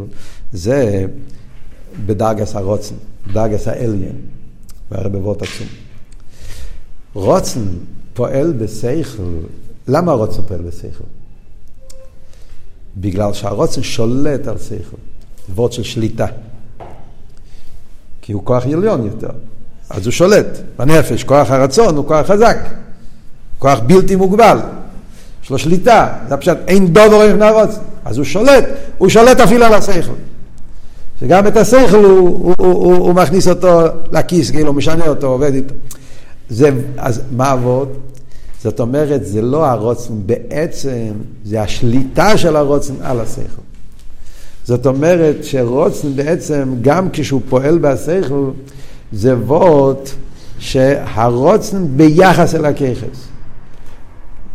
[0.53, 1.07] זה
[2.07, 2.95] בדרגס הרוצן,
[3.27, 4.17] בדרגס האליין,
[4.91, 5.67] והרבבות עצום.
[7.15, 7.61] רוצן
[8.15, 9.23] פועל בשכל,
[9.89, 11.17] למה רוצן פועל בשכל?
[13.01, 14.97] בגלל שהרוצן שולט על שכל,
[15.49, 16.27] זה וורד של שליטה.
[18.23, 19.31] כי הוא כוח עליון יותר,
[19.91, 20.47] אז הוא שולט
[20.79, 22.59] בנפש, כוח הרצון הוא כוח חזק.
[23.59, 24.59] כוח בלתי מוגבל.
[25.45, 27.79] יש לו שליטה, זה פשוט אין דובר איך נרוץ.
[28.05, 28.65] אז הוא שולט,
[28.99, 30.13] הוא שולט אפילו על השכל.
[31.21, 33.81] שגם את השכל הוא, הוא, הוא, הוא, הוא מכניס אותו
[34.13, 35.75] לכיס, כאילו, משנה אותו, עובד איתו.
[36.49, 37.89] זה, אז מה עבוד?
[38.62, 41.12] זאת אומרת, זה לא הרוצן בעצם,
[41.44, 43.62] זה השליטה של הרוצן על השכל.
[44.64, 48.51] זאת אומרת שרוצן בעצם, גם כשהוא פועל בשכל,
[49.12, 50.11] זה ווט
[50.59, 53.29] שהרוצן ביחס אל הככס.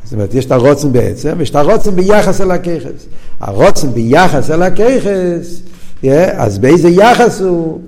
[0.03, 3.05] זאת אומרת, יש את הרוצן בעצם, ויש את הרוצן ביחס אל הככס.
[3.39, 5.61] הרוצן ביחס אל הככס,
[6.03, 7.81] yeah, אז באיזה יחס הוא?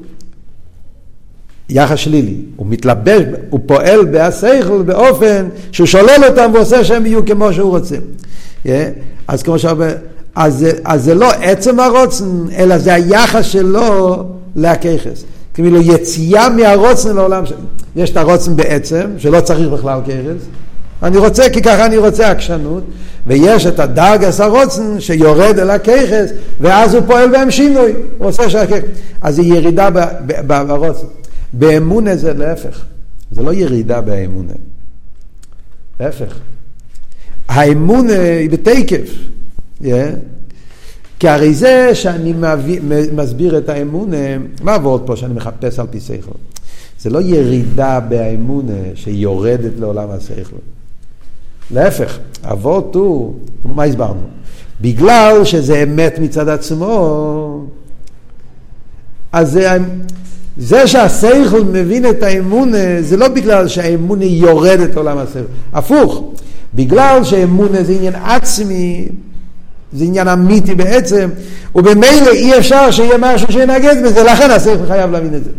[1.69, 2.35] יחס שלילי.
[2.55, 7.95] הוא מתלבש, הוא פועל בהשכל באופן שהוא שולל אותם ועושה שהם יהיו כמו שהוא רוצה.
[8.65, 8.69] Yeah,
[9.27, 9.95] אז כמו שאומר,
[10.35, 12.25] אז, אז זה לא עצם הרוצן,
[12.57, 14.23] אלא זה היחס שלו
[14.55, 15.23] להככס.
[15.53, 17.43] כאילו יציאה מהרוצן לעולם,
[17.95, 20.45] יש את הרוצן בעצם, שלא צריך בכלל ככס.
[21.03, 22.83] אני רוצה כי ככה אני רוצה עקשנות,
[23.27, 26.29] ויש את הדרגס הרוצן שיורד אל הככס,
[26.61, 28.89] ואז הוא פועל בהם שינוי, הוא עושה שהככס.
[29.21, 29.89] אז זה ירידה
[30.67, 31.07] ברוצן.
[31.53, 32.85] באמונה זה להפך,
[33.31, 34.53] זה לא ירידה באמונה.
[35.99, 36.39] להפך.
[37.47, 39.09] האמונה היא בתקף.
[39.81, 39.85] Yeah.
[41.19, 42.79] כי הרי זה שאני מביא,
[43.13, 44.17] מסביר את האמונה,
[44.61, 46.31] מה עבוד פה שאני מחפש על פי שכל?
[46.99, 50.55] זה לא ירידה באמונה שיורדת לעולם השכל.
[51.71, 54.27] להפך, אבות הוא, מה הסברנו?
[54.81, 57.67] בגלל שזה אמת מצד עצמו,
[59.31, 59.77] אז זה,
[60.57, 65.39] זה שהשכל מבין את האמונה, זה לא בגלל שהאמונה יורדת לעולם השכל,
[65.73, 66.23] הפוך,
[66.73, 69.07] בגלל שאמונה זה עניין עצמי,
[69.93, 71.29] זה עניין אמיתי בעצם,
[71.75, 75.49] ובמילא אי אפשר שיהיה משהו שינגד בזה, לכן השכל חייב להבין את זה.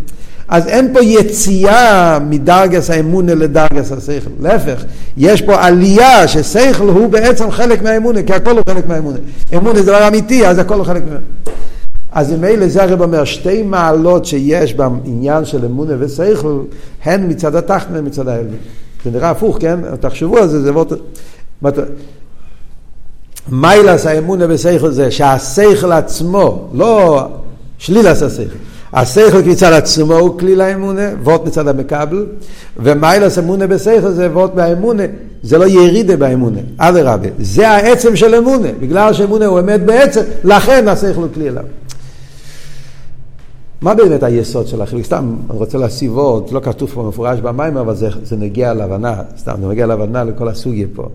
[0.48, 4.84] אז אין פה יציאה מדרגס האמונה לדרגס השכל, להפך,
[5.16, 9.18] יש פה עלייה ששכל הוא בעצם חלק מהאמונה, כי הכל הוא חלק מהאמונה.
[9.54, 11.20] אמונה זה דבר אמיתי, אז הכל הוא חלק מהאמונה.
[12.16, 16.60] אז ממילא זה הרב אומר, שתי מעלות שיש בעניין של אמונה ושכל,
[17.04, 18.58] הן מצד התחת והן מצד העלמין.
[19.04, 19.80] זה נראה הפוך, כן?
[20.00, 20.92] תחשבו על זה, זה מאוד...
[23.48, 27.20] מיילס האמונה ושכל זה שהשכל עצמו, לא
[27.78, 28.56] שלילס השכל.
[28.92, 32.26] השכל מצד עצמו הוא כלי לאמונה, וורט מצד המקבל,
[32.76, 35.02] ומיילס אמונה בשכל זה וורט באמונה,
[35.42, 40.88] זה לא ירידה באמונה, אדרבה, זה העצם של אמונה, בגלל שאמונה הוא אמת בעצם, לכן
[40.88, 41.64] השכל הוא כלי אליו.
[43.80, 45.04] מה באמת היסוד של החילוק?
[45.04, 49.22] סתם, אני רוצה להסיב עוד, לא כתוב פה מפורש במים, אבל זה, זה נגיע להבנה,
[49.38, 51.08] סתם, זה נגיע להבנה לכל הסוגיה פה.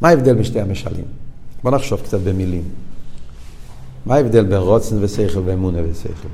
[0.00, 1.04] מה ההבדל בין שתי המשלים?
[1.62, 2.62] בוא נחשוב קצת במילים.
[4.06, 6.28] מה ההבדל בין רוצן ושכל ואמונה ושכל?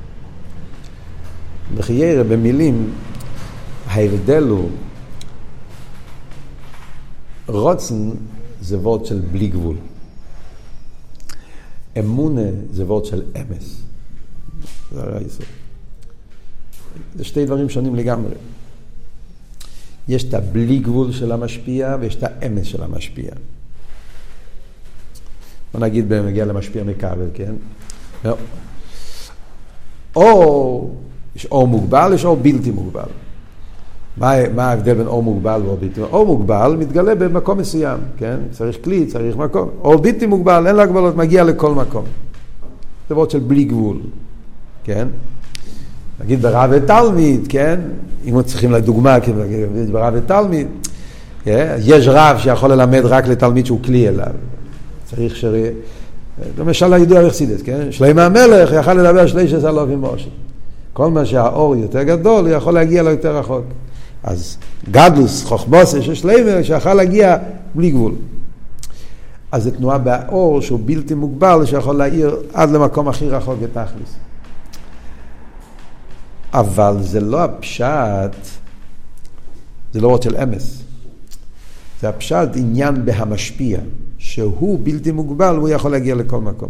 [1.77, 2.93] בחיירה, במילים,
[3.87, 4.69] ההבדל הוא,
[7.47, 8.11] רוצן
[8.61, 9.77] זה וורד של בלי גבול.
[11.99, 13.86] אמונה זה וורד של אמס.
[14.93, 15.47] זה הרי היסוד.
[17.15, 18.35] זה שתי דברים שונים לגמרי.
[20.09, 23.31] יש את הבלי גבול של המשפיע ויש את האמס של המשפיע.
[25.73, 27.55] בוא נגיד בנגיע למשפיע מכבל, כן?
[28.25, 28.37] לא.
[30.17, 30.91] או
[31.37, 33.09] יש אור מוגבל, יש אור בלתי מוגבל.
[34.17, 36.17] מה, מה ההבדל בין אור מוגבל ואור בלתי מוגבל?
[36.17, 38.37] אור מוגבל מתגלה במקום מסוים, כן?
[38.51, 39.69] צריך כלי, צריך מקום.
[39.81, 42.05] אור בלתי מוגבל, אין לו הגבלות, מגיע לכל מקום.
[43.09, 44.01] זה של בלי גבול,
[44.87, 45.09] כן?
[46.25, 47.81] נגיד ברב ותלמיד, כן?
[48.27, 49.33] אם צריכים לדוגמה, כן,
[49.93, 50.67] ברב ותלמיד,
[51.45, 51.77] כן?
[51.85, 54.33] יש רב שיכול ללמד רק לתלמיד שהוא כלי אליו.
[55.05, 55.45] צריך ש...
[56.59, 57.93] למשל הידוע אכסידס, כן?
[57.93, 60.29] שלמה המלך יכל לדבר שליש עשר אלופים משה.
[60.93, 63.65] כל מה שהאור יותר גדול, הוא יכול להגיע לו יותר רחוק.
[64.23, 64.57] אז
[64.91, 67.37] גדלוס, חוכבוסה של שלמה, שיכול להגיע
[67.75, 68.13] בלי גבול.
[69.53, 74.17] אז זו תנועה באור שהוא בלתי מוגבל, שיכול להאיר עד למקום הכי רחוק בתכלס.
[76.57, 78.37] אבל זה לא הפשט,
[79.93, 80.83] זה לא של אמס.
[82.01, 83.79] זה הפשט עניין בהמשפיע,
[84.19, 86.69] שהוא בלתי מוגבל והוא יכול להגיע לכל מקום.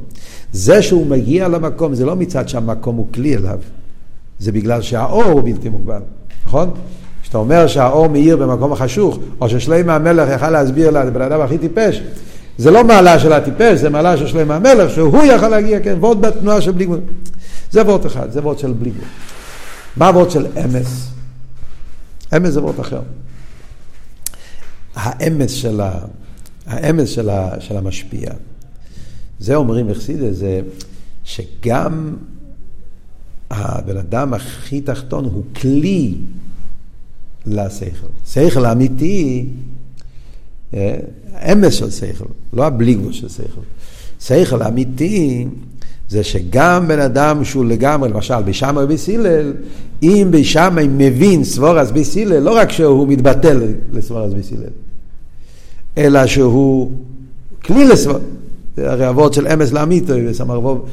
[0.52, 3.58] זה שהוא מגיע למקום, זה לא מצד שהמקום הוא כלי אליו.
[4.38, 6.00] זה בגלל שהאור הוא בלתי מוגבל,
[6.46, 6.70] נכון?
[7.22, 12.02] כשאתה אומר שהאור מאיר במקום החשוך, או ששלמה המלך יכל להסביר לבן אדם הכי טיפש,
[12.58, 16.20] זה לא מעלה של הטיפש, זה מעלה של שלמה המלך, שהוא יכול להגיע, כן, ועוד
[16.20, 17.00] בתנועה של בלי גבול.
[17.70, 19.06] זה וורט אחד, זה וורט של בלי גבול.
[19.96, 21.08] מה וורט של אמס?
[22.36, 23.02] אמס זה וורט אחר.
[24.94, 25.98] האמס של, ה...
[26.66, 27.60] האמס של, ה...
[27.60, 28.30] של המשפיע.
[29.38, 30.60] זה אומרים אכסידה, זה
[31.24, 32.16] שגם
[33.50, 36.14] הבן אדם הכי תחתון הוא כלי
[37.46, 38.06] לשכל.
[38.26, 39.48] שכל אמיתי
[41.52, 43.60] אמס של שכל, לא הבלי גבול של שכל.
[44.20, 45.46] שכל אמיתי
[46.08, 49.52] זה שגם בן אדם שהוא לגמרי, למשל בשמאי ובסילל,
[50.02, 53.60] אם בשמאי מבין סבורס בסילל, לא רק שהוא מתבטל
[53.92, 54.70] לסבורס בסילל,
[55.98, 56.90] אלא שהוא
[57.64, 58.20] כלי לסבורס,
[58.76, 60.86] זה הרי אבות של אמס לאמיתו, וסמרבוב,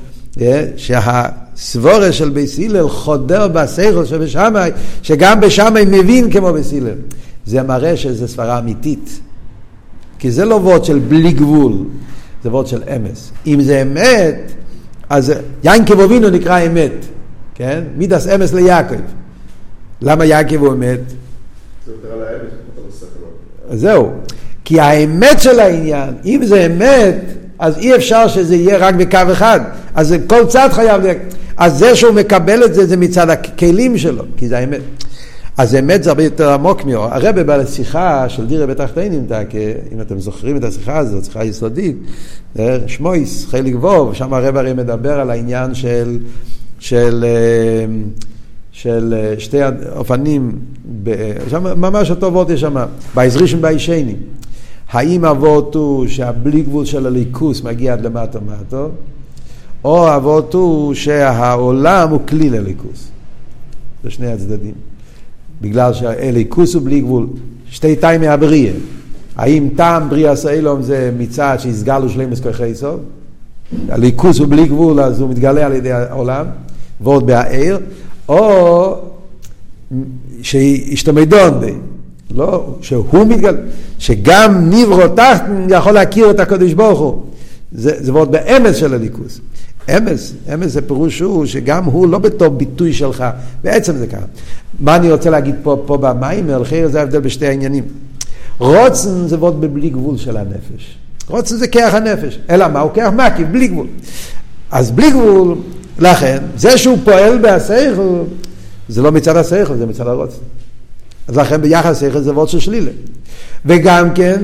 [0.78, 4.72] שהסבורס של בסילל חודר בשכל של בשמאי,
[5.02, 6.96] שגם בשמאי מבין כמו בסילל.
[7.46, 9.20] זה מראה שזו סברה אמיתית.
[10.20, 11.74] כי זה לא וורד של בלי גבול,
[12.44, 13.32] זה וורד של אמס.
[13.48, 14.52] אם זה אמת,
[15.14, 16.92] אז יענקב אבינו נקרא אמת,
[17.56, 17.84] כן?
[17.98, 18.96] מידס אמס ליעקב.
[20.02, 21.00] למה יעקב הוא אמת?
[23.74, 24.12] זהו.
[24.66, 27.16] כי האמת של העניין, אם זה אמת,
[27.60, 29.60] אז אי אפשר שזה יהיה רק בקו אחד.
[29.96, 31.02] אז כל צד חייב...
[31.58, 34.82] אז זה שהוא מקבל את זה, זה מצד הכלים שלו, כי זה האמת.
[35.58, 37.06] אז אמת זה הרבה יותר עמוק מאור.
[37.06, 39.28] הרב בא לשיחה של דירה בתחתינים,
[39.92, 41.98] אם אתם זוכרים את השיחה הזאת, שיחה יסודית,
[42.88, 46.20] שמויס, חלק ווב, שם הרב הרי מדבר על העניין של,
[46.80, 47.86] של, אה,
[48.72, 49.58] של אה, שתי
[49.96, 50.60] אופנים,
[51.50, 52.76] שם ממש אותו וורט יש שם,
[53.16, 54.16] בעזרישם בעישני.
[54.90, 58.90] האם אבות הוא שהבלי גבול של הליכוס מגיע עד למטה מטו,
[59.84, 63.08] או אבות הוא שהעולם הוא כלי לליכוס.
[64.04, 64.93] זה שני הצדדים.
[65.64, 67.28] בגלל שהליכוס הוא בלי גבול,
[67.70, 68.74] שתי טיימי הבריאה.
[69.36, 73.00] האם טעם בריאה סיילום זה מצד שהסגלו שלמס כוחי סוף?
[73.90, 76.46] הליכוס הוא בלי גבול אז הוא מתגלה על ידי העולם,
[77.02, 77.80] ועוד בהעיר,
[78.30, 78.96] או
[80.42, 81.74] שהשתמדון בי,
[82.36, 83.58] לא, שהוא מתגלה,
[84.00, 87.22] שגם ניברו תחתן יכול להכיר את הקדוש ברוך הוא.
[87.72, 89.40] זה, זה ועוד באמס של הליכוס.
[89.90, 93.24] אמס, אמס זה פירוש הוא שגם הוא לא בתור ביטוי שלך,
[93.64, 94.26] בעצם זה ככה.
[94.80, 97.84] מה אני רוצה להגיד פה, פה במיימר, לכן זה ההבדל בשתי העניינים.
[98.58, 100.98] רוצן זה ועוד בבלי גבול של הנפש.
[101.28, 102.80] רוצן זה כרך הנפש, אלא מה?
[102.80, 103.88] הוא כרך מקיף, בלי גבול.
[104.72, 105.58] אז בלי גבול,
[106.00, 108.24] לכן, זה שהוא פועל בהסייכל,
[108.90, 110.38] זה לא מצד הסייכל, זה מצד הרוצן.
[111.28, 112.92] אז לכן ביחס סייכל זה ועוד של שלילה.
[113.66, 114.42] וגם כן,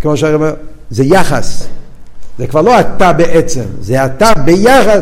[0.00, 0.54] כמו שאני אומר,
[0.90, 1.66] זה יחס.
[2.38, 5.00] זה כבר לא אתה בעצם, זה אתה ביחס,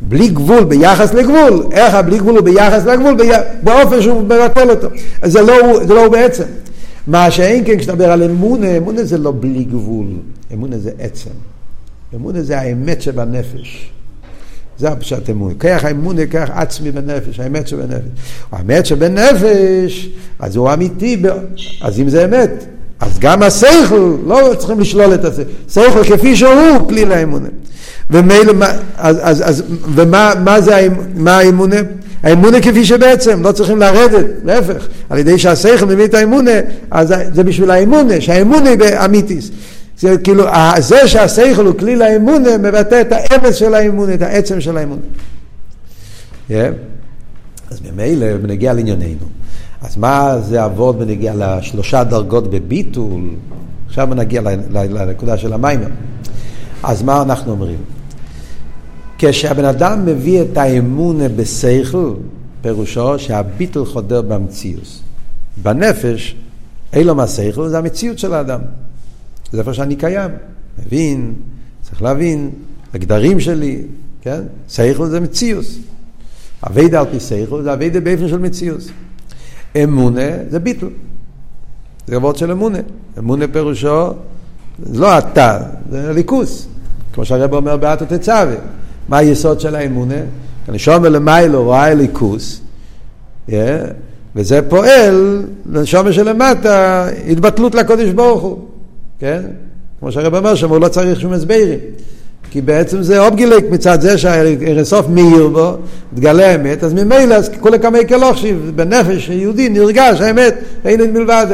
[0.00, 1.66] בלי גבול, ביחס לגבול.
[1.72, 3.16] איך הבלי גבול הוא ביחס לגבול?
[3.62, 4.88] באופן שהוא מבטל אותו.
[5.24, 5.54] זה לא,
[5.86, 6.44] זה לא הוא בעצם.
[7.06, 10.06] מה שאין כן כשאתה מדבר על אמונה, אמונה זה לא בלי גבול,
[10.52, 11.30] אמונה זה עצם.
[12.14, 13.90] אמונה זה האמת שבנפש.
[14.78, 15.54] זה הפשט אמונה.
[15.54, 18.08] כרך האמונה, כרך עצמי בנפש, האמת שבנפש.
[18.52, 21.22] האמת שבנפש, אז הוא אמיתי,
[21.80, 22.64] אז אם זה אמת,
[23.00, 27.48] אז גם השכל, לא צריכים לשלול את השכל, שכל כפי שהוא כלי לאמונה.
[28.10, 28.52] ומילא,
[28.96, 29.62] אז, אז, אז,
[29.94, 31.76] ומה מה זה, מה האמונה?
[32.22, 36.50] האמונה כפי שבעצם, לא צריכים לרדת, להפך, על ידי שהשכל מביא את האמונה,
[36.90, 39.50] אז זה בשביל האמונה, שהאמונה היא באמיתיס.
[39.98, 40.44] זה כאילו,
[40.78, 45.00] זה שהשכל הוא כלי לאמונה, מבטא את האמץ של האמונה, את העצם של האמונה.
[46.50, 46.52] Yeah.
[47.70, 49.26] אז ממילא, נגיע לענייננו.
[49.84, 53.30] אז מה זה אבות בנגיע לשלושה דרגות בביטול?
[53.86, 55.88] עכשיו נגיע לנקודה של המיימר.
[56.82, 57.78] אז מה אנחנו אומרים?
[59.18, 62.14] כשהבן אדם מביא את האמון בשכל,
[62.62, 65.00] פירושו שהביטול חודר במציאות.
[65.62, 66.36] בנפש,
[66.92, 68.60] אין לו מה שכל, זה המציאות של האדם.
[69.52, 70.30] זה איפה שאני קיים.
[70.86, 71.34] מבין,
[71.82, 72.50] צריך להבין,
[72.94, 73.82] הגדרים שלי,
[74.22, 74.40] כן?
[74.68, 75.64] שכל זה מציאות.
[76.66, 78.82] אביידה על פי שכל זה אביידה באופן של מציאות.
[79.82, 80.86] אמונה זה ביטל.
[82.06, 82.78] זה עבוד של אמונה.
[83.18, 84.12] אמונה פירושו,
[84.92, 85.60] לא אתה,
[85.90, 86.68] זה ליכוס.
[87.12, 88.54] כמו שהרב אומר באתו תצווה.
[89.08, 90.20] מה היסוד של האמונה?
[90.68, 92.60] אני שומר למיילו רואה ליכוס,
[93.48, 93.52] yeah,
[94.36, 98.58] וזה פועל לנשומר שלמטה התבטלות לקודש ברוך הוא,
[99.18, 99.42] כן?
[100.00, 101.78] כמו שהרב אומר שם, הוא לא צריך שום הסברים.
[102.50, 105.76] כי בעצם זה אובגילק מצד זה שהרסוף מאיר בו,
[106.12, 110.54] מתגלה האמת, אז ממילא אז כולי כמה כלוכשיב, בנפש יהודי נרגש האמת,
[110.84, 111.46] אין את מלבד.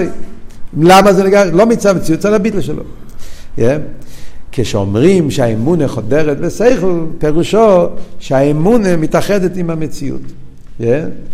[0.81, 1.49] למה זה נרגש?
[1.53, 2.83] לא מצד מציאות, מצד הביטל שלו.
[3.59, 3.61] Yeah.
[4.53, 7.87] כשאומרים שהאמונה חודרת בשכל, פירושו
[8.19, 10.21] שהאמונה מתאחדת עם המציאות.
[10.81, 10.85] Yeah?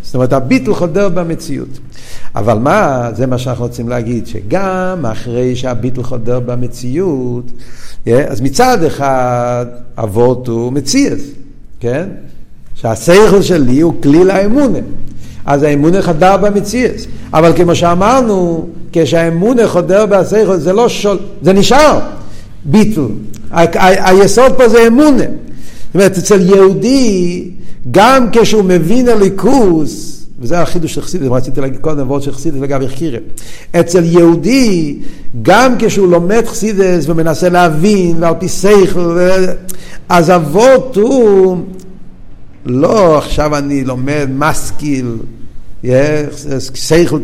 [0.03, 1.79] זאת אומרת, הביטל חודר במציאות.
[2.35, 7.51] אבל מה, זה מה שאנחנו רוצים להגיד, שגם אחרי שהביטל חודר במציאות,
[8.07, 8.11] yeah?
[8.29, 9.67] אז מצד אחד
[9.99, 11.21] אבות הוא מציאס,
[11.81, 12.09] כן?
[12.75, 14.79] שהשכל שלי הוא כלי לאמונה.
[15.47, 17.07] אז האמונה חדר במציאס.
[17.33, 21.99] אבל כמו שאמרנו, כשהאמונה חודר בשכל זה לא שול, זה נשאר.
[22.65, 23.07] ביטל.
[23.81, 25.23] היסוד פה זה אמונה.
[25.23, 27.51] זאת אומרת, אצל יהודי,
[27.91, 32.89] גם כשהוא מבין הליכוס, וזה החידוש של חסידס, רציתי להגיד קודם, ועוד של חסידס לגבי
[32.89, 33.19] חקירה.
[33.81, 34.99] אצל יהודי,
[35.43, 39.19] גם כשהוא לומד חסידס ומנסה להבין, ועל פי שכל,
[40.09, 41.59] אז אבות הוא,
[42.67, 45.17] לא עכשיו אני לומד משכיל,
[46.75, 47.19] שכל,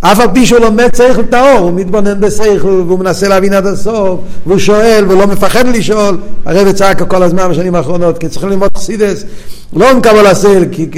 [0.00, 4.20] אף על פי שהוא לומד שכל טהור, הוא מתבונן בשכל והוא מנסה להבין עד הסוף,
[4.46, 6.16] והוא שואל ולא מפחד לשאול.
[6.44, 9.24] הרב צעק כל הזמן בשנים האחרונות, כי צריכים ללמוד חסידס,
[9.76, 10.90] לא נקבל הסל, כי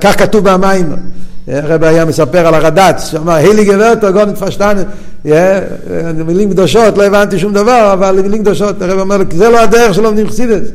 [0.00, 0.86] כך כתוב במים.
[1.48, 4.76] הרב היה מספר על הרד"צ, שאמר, הילי גברתו, גודל פשטן,
[6.26, 10.28] מילים קדושות, לא הבנתי שום דבר, אבל מילים קדושות, הרב אומר, זה לא הדרך שלומדים
[10.28, 10.68] חסידס.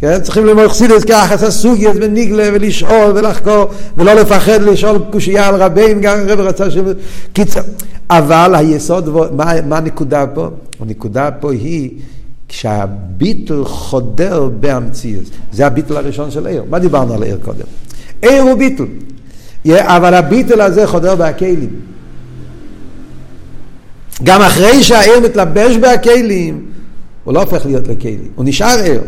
[0.00, 0.20] כן?
[0.22, 3.64] צריכים ללמוד חסידס ככה, לעשות סוגיות ונגלה ולשאול ולחקור
[3.96, 6.78] ולא לפחד לשאול קושייה על רבים, גם הרב רצה ש...
[7.32, 7.60] קיצר.
[8.10, 10.48] אבל היסוד, מה, מה הנקודה פה?
[10.80, 11.90] הנקודה פה היא
[12.48, 15.24] כשהביטל חודר בהמציאות.
[15.52, 16.64] זה הביטל הראשון של עיר.
[16.70, 17.66] מה דיברנו על עיר קודם?
[18.22, 18.84] עיר הוא ביטל.
[19.66, 21.70] אבל הביטל הזה חודר בהכלים.
[24.22, 26.66] גם אחרי שהעיר מתלבש בהכלים,
[27.24, 29.00] הוא לא הופך להיות לכלים, הוא נשאר עיר.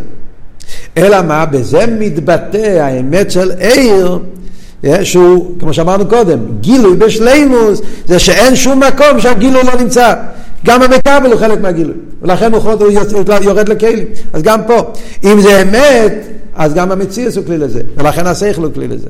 [0.97, 1.47] אלא מה?
[1.47, 4.19] בזה מתבטא האמת של עיר,
[5.03, 10.15] שהוא, כמו שאמרנו קודם, גילוי בשלימוס, זה שאין שום מקום שהגילוי לא נמצא.
[10.67, 12.63] גם המקבל הוא חלק מהגילוי, ולכן הוא
[13.43, 14.07] יורד לכלים.
[14.33, 14.93] אז גם פה,
[15.25, 16.15] אם זה אמת,
[16.55, 19.09] אז גם המציאס הוא כלי לזה, ולכן השכל הוא כלי לזה.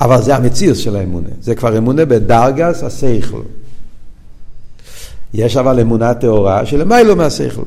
[0.00, 3.40] אבל זה המציאס של האמונה, זה כבר אמונה בדרגס השכל.
[5.34, 7.62] יש אבל אמונה טהורה שלמיילו מהשכל.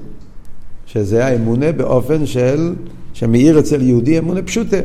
[0.93, 2.73] שזה האמונה באופן של,
[3.13, 4.77] שמאיר אצל יהודי אמונה פשוטה.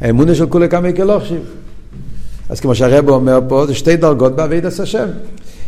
[0.00, 1.40] האמונה של כולי כמי כלוכשיב.
[2.48, 5.06] אז כמו שהרב אומר פה, זה שתי דרגות באבידס השם.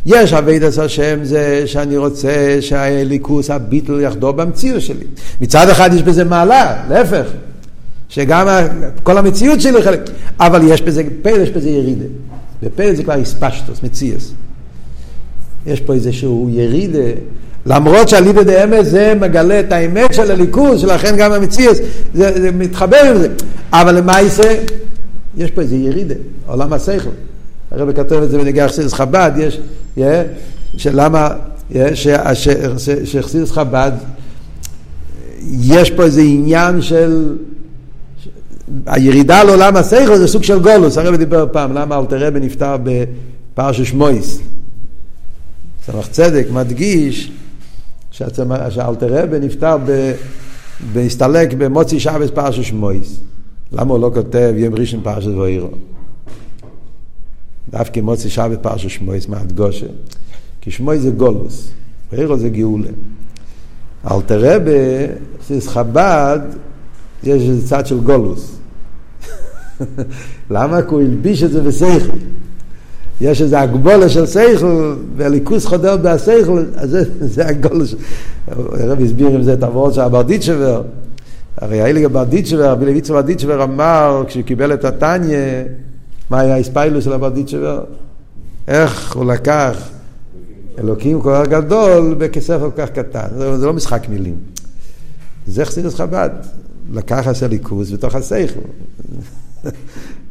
[0.06, 5.04] יש אבידס השם זה שאני רוצה שהליכוס, הביטל יחדור במציאות שלי.
[5.40, 7.26] מצד אחד יש בזה מעלה, להפך.
[8.08, 8.46] שגם
[9.02, 10.00] כל המציאות שלי חלק,
[10.40, 12.04] אבל יש בזה, פלא יש בזה ירידה.
[12.62, 14.32] בפלא זה כבר איספשטוס, מציאס.
[15.66, 17.08] יש פה איזשהו ירידה
[17.66, 21.78] למרות שאליבא דאמס זה מגלה את האמת של הליכוז, שלכן גם המציאס,
[22.14, 23.28] זה, זה מתחבר עם זה.
[23.72, 24.54] אבל למעשה,
[25.36, 26.14] יש פה איזה ירידה,
[26.46, 27.10] עולם השכל.
[27.70, 29.60] הרב כתב את זה בנגיע חסידס חב"ד, יש,
[29.98, 30.00] yeah,
[30.76, 31.28] שלמה,
[31.72, 31.74] yeah,
[33.04, 33.92] שחסידס חב"ד,
[35.60, 37.36] יש פה איזה עניין של...
[38.86, 43.84] הירידה לעולם השכל זה סוג של גולוס, הרב דיבר פעם, למה אלתר רבי נפטר בפרשת
[43.84, 44.40] שמויס.
[45.86, 47.32] סמך צדק מדגיש
[48.10, 49.76] שאלתר רבי נפטר
[50.92, 53.20] בהסתלק במוצי שבס פרשת שמויס.
[53.72, 55.68] למה הוא לא כותב יום ראשון פרשת ואירו?
[57.70, 59.86] דווקא מוצי שבס פרשת שמויס מהדגושה.
[60.60, 61.70] כי שמויס זה גולוס,
[62.12, 62.90] ואירו זה גאולה.
[64.10, 64.70] אלתר רבי,
[65.46, 66.40] סיס חב"ד,
[67.22, 68.56] יש איזה צד של גולוס.
[70.50, 70.82] למה?
[70.82, 72.16] כי הוא הלביש את זה בשכל.
[73.20, 77.84] יש איזה הגבולה של שכל, והליכוס חודר בהשכל, אז זה, זה הגבולה.
[78.48, 80.82] הרב הסביר עם זה את הוורד של הברדיצ'בר.
[81.56, 85.38] הרי האליגה ברדיצ'בר, רבי לויצר ברדיצ'בר אמר, כשהוא קיבל את התניא,
[86.30, 87.84] מה היה הספיילוס של הברדיצ'בר?
[88.68, 89.88] איך הוא לקח
[90.78, 93.26] אלוקים כל כך גדול בכסף כל כך קטן.
[93.38, 94.36] זה, זה לא משחק מילים.
[95.46, 96.30] זה חסידס חב"ד.
[96.92, 98.60] לקח את הליכוס בתוך השכל.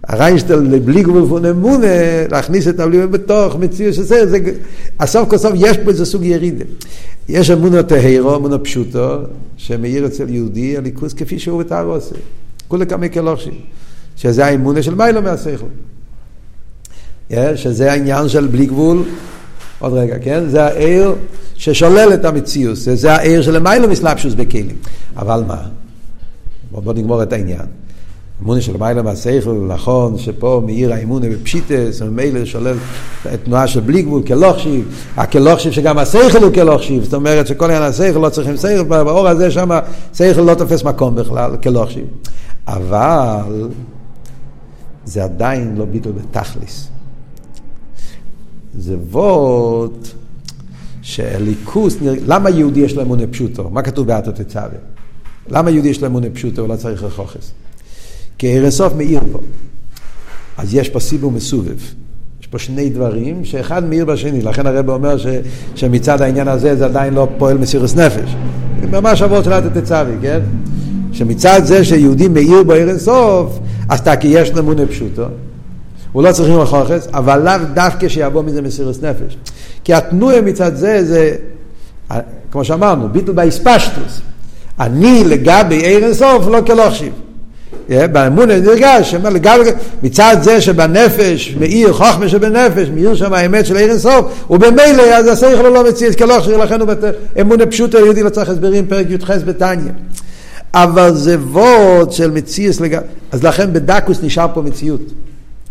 [0.10, 1.82] הריינשטל בלי גבול פון
[2.32, 4.38] להכניס את הבלימה בתוך מציאות שזה, זה,
[5.00, 6.66] הסוף כל סוף יש פה איזה סוג ירידה.
[7.30, 9.18] יש אמונה טהירו, אמונה פשוטו,
[9.58, 12.16] שמאיר אצל יהודי הליכוס כפי שהוא בתאר עושה.
[12.68, 13.54] כולי כמי כלושים.
[14.16, 15.66] שזה האמונה של מיילו מהשכל.
[17.56, 19.04] שזה העניין של בלי גבול,
[19.80, 20.50] עוד רגע, כן?
[20.50, 21.16] זה העיר
[21.56, 24.76] ששולל את המציאות, זה העיר של מיילו מסלבשוס בכלים.
[25.16, 25.62] אבל מה?
[26.72, 27.66] בואו נגמור את העניין.
[28.44, 32.78] אמונה של מעלה מהשכל, נכון שפה מאיר האמונה בפשיטס, וממילא שולל
[33.44, 38.20] תנועה של בלי גבול, כלוכשיב, הכלוכשיב שגם השכל הוא כלוכשיב, זאת אומרת שכל עניין השכל
[38.20, 39.70] לא צריכים שכל, באור הזה שם
[40.14, 42.06] שכל לא תופס מקום בכלל, כלוכשיב.
[42.68, 43.70] אבל
[45.06, 46.88] זה עדיין לא ביטול בתכליס.
[48.78, 50.08] זה ווט
[51.02, 53.70] שליכוס, למה יהודי יש לו אמונה פשוטו?
[53.70, 54.80] מה כתוב באתו תצווה?
[55.50, 57.52] למה יהודי יש לו אמונה פשוטו ולא צריך רכוכס?
[58.40, 59.40] כי הרסוף מאיר פה.
[60.58, 61.78] אז יש פה סיבוב מסובב.
[62.42, 65.26] יש פה שני דברים שאחד מאיר בשני, לכן הרב אומר ש,
[65.76, 68.36] שמצד העניין הזה זה עדיין לא פועל מסירוס נפש.
[68.92, 70.40] ממש עבור של התצווי, כן?
[71.12, 73.60] שמצד זה שיהודי מאיר בו ערן סוף,
[73.90, 75.26] אז תקי יש נמונה פשוטו.
[76.12, 79.38] הוא לא צריכים לחוכס, אבל לאו דווקא שיבוא מזה מסירוס נפש.
[79.84, 81.36] כי התנועה מצד זה, זה,
[82.52, 84.22] כמו שאמרנו, ביטל באספשטוס.
[84.80, 87.14] אני לגבי ערן סוף לא כלא חשיב.
[87.90, 89.16] באמונה נרגש,
[90.04, 95.70] מצד זה שבנפש, מאיר חוכמה שבנפש, מאיר שם האמת של עיר אינסוף, ובמילא אז השכל
[95.70, 96.90] לא מציץ כלא שיר לכן הוא
[97.42, 99.92] אמונה פשוטו יהודי לא צריך הסברים, פרק י"ח בתניא.
[100.74, 105.02] אבל זה וורד של מציאס לגבי, אז לכן בדקוס נשאר פה מציאות.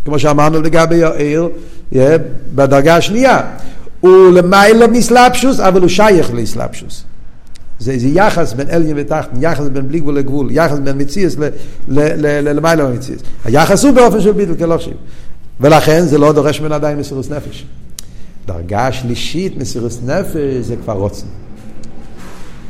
[0.05, 1.49] כמו שאמרנו לגבי העיר,
[2.55, 3.41] בדרגה השנייה.
[4.01, 7.05] הוא למעלה מסלפשוס, אבל הוא שייך לאסלפשוס.
[7.79, 11.37] זה איזה יחס בין אליין ותחתן, יחס בין בלי גבול לגבול, יחס בין מציאס
[11.89, 13.21] למעלה במציאס.
[13.45, 14.95] היחס הוא באופן של ביטל כלושים.
[15.61, 17.67] ולכן זה לא דורש ממנו עדיין מסירוס נפש.
[18.47, 21.27] דרגה שלישית מסירוס נפש זה כבר רוצן.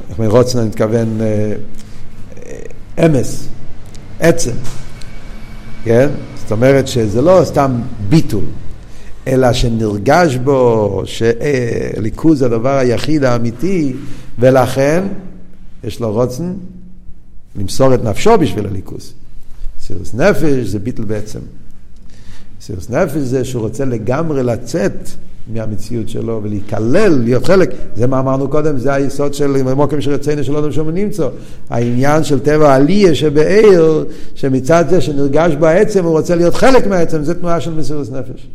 [0.09, 1.53] איך אומרים רוצן אני מתכוון אה,
[2.47, 3.49] אה, אמס,
[4.21, 4.53] עצם.
[5.85, 6.09] כן?
[6.37, 8.45] זאת אומרת שזה לא סתם ביטול,
[9.29, 13.93] אלא שנרגש בו שליכוז זה הדבר היחיד האמיתי,
[14.39, 15.05] ולכן
[15.85, 16.53] יש לו רוצן
[17.57, 19.13] למסור את נפשו בשביל הליכוז.
[19.81, 21.39] סירוס נפש זה ביטל בעצם.
[22.61, 25.09] סירוס נפש זה שהוא רוצה לגמרי לצאת
[25.53, 27.71] מהמציאות שלו ולהיכלל, להיות חלק.
[27.97, 31.29] זה מה אמרנו קודם, זה היסוד של מוקם שרצינו שלא אדם שומע נמצא.
[31.71, 34.05] העניין של טבע עליה שבעיר,
[34.35, 38.49] שמצד זה שנרגש בעצם הוא רוצה להיות חלק מהעצם, זה תנועה של מסירות נפש.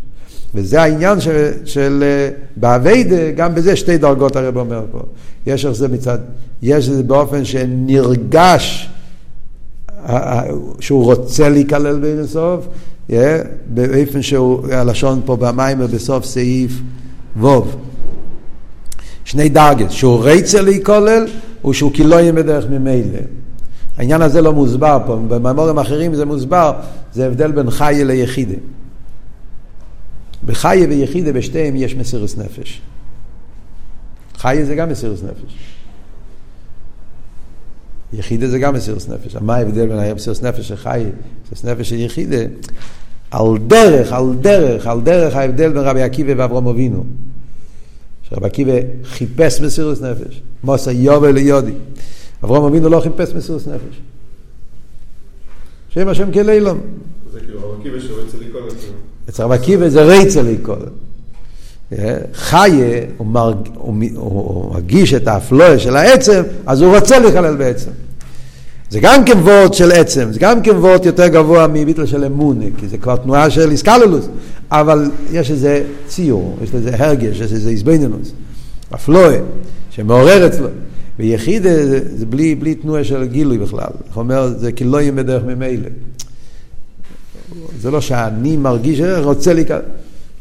[0.55, 4.99] וזה העניין של, של אה, באביידה, גם בזה שתי דרגות הרב אומר פה.
[5.45, 6.17] יש איך זה מצד,
[6.61, 8.89] יש את זה באופן שנרגש
[10.79, 12.67] שהוא רוצה להיכלל בין הסוף,
[13.09, 13.13] yeah,
[13.67, 16.81] באופן שהוא, הלשון פה במיימר בסוף סעיף
[17.37, 17.75] ווב.
[19.25, 21.25] שני דרגות, שהוא רצה להיכולל,
[21.61, 23.19] הוא שהוא כאילו יהיה בדרך ממילא.
[23.97, 26.73] העניין הזה לא מוסבר פה, במאמורים אחרים זה מוסבר,
[27.13, 28.55] זה הבדל בין חיה ליחידה.
[30.45, 32.81] בחיה ויחידה בשתיהם יש מסירוס נפש.
[34.37, 35.55] חיה זה גם מסירוס נפש.
[38.13, 39.35] יחידה זה גם מסירוס נפש.
[39.35, 41.03] מה ההבדל בין מסירוס נפש של חי,
[41.43, 42.43] מסירוס נפש של יחידה?
[43.31, 47.03] על דרך, על דרך, על דרך ההבדל בין רבי עקיבא ואברום אבינו.
[48.23, 48.73] שרבי עקיבא
[49.03, 50.41] חיפש מסירוס נפש.
[50.63, 51.73] מוסא יובל ליודי.
[52.43, 54.01] אברום אבינו לא חיפש מסירוס נפש.
[55.89, 56.79] שם השם כלילום.
[57.31, 58.61] זה כאילו רבי עקיבא שרצה לקרוא
[59.33, 60.75] אצל רבי עקיבא זה רצה לקרוא.
[62.33, 67.89] חיה, הוא, מרג, הוא, הוא מרגיש את האפלואה של העצם, אז הוא רוצה להיכלל בעצם.
[68.89, 72.65] זה גם כן וורד של עצם, זה גם כן וורד יותר גבוה מביטל של אמונה,
[72.77, 74.27] כי זה כבר תנועה של איסקלולוס,
[74.71, 78.31] אבל יש איזה ציור, יש איזה הרגש, יש איזה איזבנינוס,
[78.95, 79.37] אפלואה,
[79.89, 80.67] שמעורר אצלו.
[81.19, 83.91] ויחיד זה, זה בלי, בלי תנועה של גילוי בכלל.
[84.13, 85.89] הוא אומר, זה כי לא יהיה בדרך ממילא.
[87.83, 89.81] זה לא שאני מרגיש, רוצה להיכלל.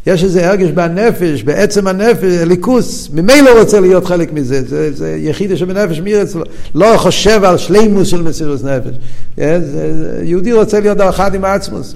[0.06, 5.54] יש איזה הרגש בנפש, בעצם הנפש, ליכוס, ממילא רוצה להיות חלק מזה, זה, זה יחיד
[5.54, 6.42] שבנפש מיר אצלו,
[6.74, 8.96] לא חושב על שלימוס של מסירוס נפש.
[9.36, 9.60] כן?
[9.64, 11.94] זה, זה, יהודי רוצה להיות אחד עם העצמוס.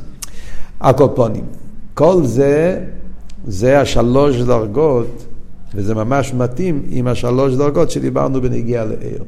[0.80, 1.44] הקופונים.
[1.94, 2.78] כל זה,
[3.46, 5.24] זה השלוש דרגות,
[5.74, 9.24] וזה ממש מתאים עם השלוש דרגות שדיברנו בנגיעה לעיר.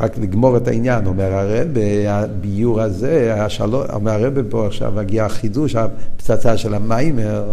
[0.00, 1.68] רק לגמור את העניין, אומר הרב,
[2.08, 7.44] הביור הזה, השלו, אומר הרב פה עכשיו, מגיע החידוש, הפצצה של המיימר,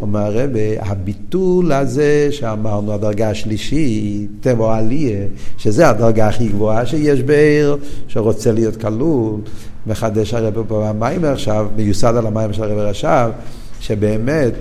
[0.00, 5.26] אומר הרב, הביטול הזה שאמרנו, הדרגה השלישית, טבע עליה,
[5.58, 7.76] שזה הדרגה הכי גבוהה שיש בעיר,
[8.08, 9.40] שרוצה להיות כלול,
[9.86, 13.30] מחדש הרב פה במיימר עכשיו, מיוסד על המיימר של הרב עכשיו,
[13.80, 14.54] שבאמת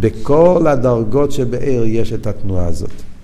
[0.00, 3.15] בכל הדרגות שבעיר יש את התנועה הזאת.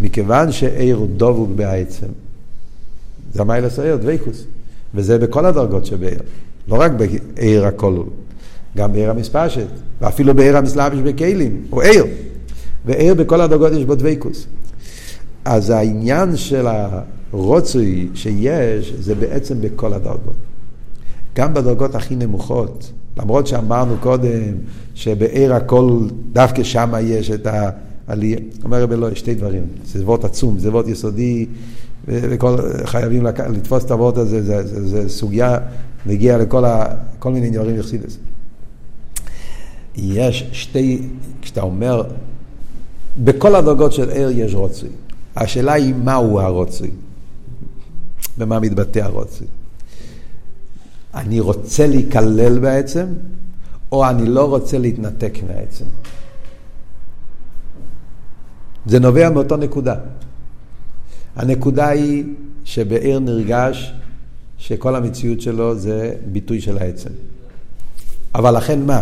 [0.00, 2.06] מכיוון שעיר דבוק בעצם.
[3.32, 4.44] זה המיילס העיר, דבקוס.
[4.94, 6.20] וזה בכל הדרגות שבעיר.
[6.68, 8.02] לא רק בעיר הכולל,
[8.76, 9.66] גם בעיר המספשת,
[10.00, 12.06] ואפילו בעיר המסלבש בכלים, הוא עיר.
[12.84, 14.46] ועיר בכל הדרגות יש בו דבקוס.
[15.44, 16.66] אז העניין של
[17.32, 20.36] הרוצוי שיש, זה בעצם בכל הדרגות.
[21.36, 24.54] גם בדרגות הכי נמוכות, למרות שאמרנו קודם
[24.94, 26.00] שבעיר הכל,
[26.32, 27.70] דווקא שם יש את ה...
[28.06, 28.38] עלייה.
[28.64, 29.62] אומר רבי לא, שתי דברים.
[29.84, 31.46] זה וורט עצום, זה וורט יסודי,
[32.08, 33.40] וכל, חייבים לק...
[33.40, 35.58] לתפוס את הוורט הזה, זה, זה, זה סוגיה,
[36.06, 36.84] נגיע לכל ה,
[37.18, 38.18] כל מיני דברים יחסידס.
[39.96, 41.02] יש שתי,
[41.42, 42.02] כשאתה אומר,
[43.24, 44.88] בכל הדרגות של ער יש רוצוי.
[45.36, 46.90] השאלה היא מהו הרוצוי,
[48.38, 49.46] במה מתבטא הרוצוי.
[51.14, 53.06] אני רוצה להיכלל בעצם,
[53.92, 55.84] או אני לא רוצה להתנתק מהעצם.
[58.86, 59.94] זה נובע מאותו נקודה.
[61.36, 62.24] הנקודה היא
[62.64, 63.92] שבעיר נרגש
[64.58, 67.10] שכל המציאות שלו זה ביטוי של העצם.
[68.34, 69.00] אבל לכן מה?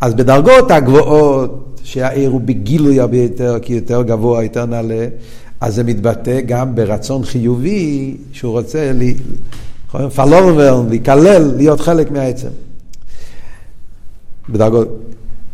[0.00, 5.06] אז בדרגות הגבוהות, שהעיר הוא בגילוי הרבה יותר, כי יותר גבוה, יותר נעלה,
[5.60, 8.92] אז זה מתבטא גם ברצון חיובי, שהוא רוצה
[10.14, 12.48] פלורברן, להיכלל, להיות חלק מהעצם.
[14.48, 14.88] בדרגות,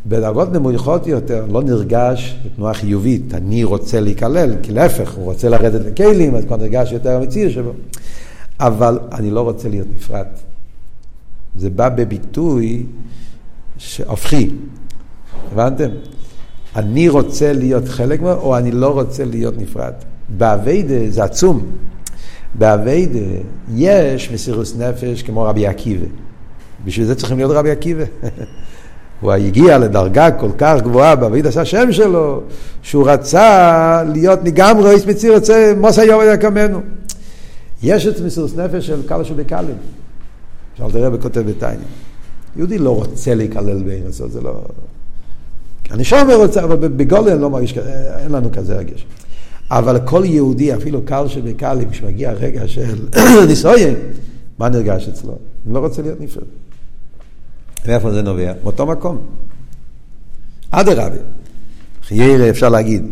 [0.08, 5.86] בדרגות נמוכות יותר לא נרגש בתנועה חיובית, אני רוצה להיכלל, כי להפך, הוא רוצה לרדת
[5.86, 7.72] לכלים, אז כבר נרגש יותר המציא שבו.
[8.60, 10.26] אבל אני לא רוצה להיות נפרד.
[11.56, 12.86] זה בא בביטוי
[14.06, 14.50] הופכי,
[15.52, 15.88] הבנתם?
[16.76, 19.92] אני רוצה להיות חלק ממנו, או אני לא רוצה להיות נפרד.
[20.28, 21.66] באביידה זה עצום.
[22.54, 23.40] באביידה
[23.74, 26.06] יש מסירוס נפש כמו רבי עקיבא.
[26.84, 28.04] בשביל זה צריכים להיות רבי עקיבא.
[29.20, 32.42] הוא הגיע לדרגה כל כך גבוהה בעביד עשה השם שלו,
[32.82, 36.80] שהוא רצה להיות לגמרי איס מציר, רוצה מוס היום יקמנו.
[37.82, 39.76] יש את מסירוס נפש של קלו שבקלים.
[40.72, 41.76] אפשר תראה בכותב בתניא.
[42.56, 44.60] יהודי לא רוצה להיכלל הזאת, זה לא...
[45.90, 49.06] אני שם רוצה, אבל בגולן לא מרגיש כזה, אין לנו כזה רגש.
[49.70, 53.08] אבל כל יהודי, אפילו קל שבקלים, כשמגיע רגע של
[53.48, 53.94] ניסויין,
[54.58, 55.38] מה נרגש אצלו?
[55.64, 56.44] הוא לא רוצה להיות נפרד.
[57.88, 58.52] מאיפה זה נובע?
[58.62, 59.18] מאותו מקום.
[60.70, 61.16] אדרבה,
[62.02, 63.02] חיירה אפשר להגיד,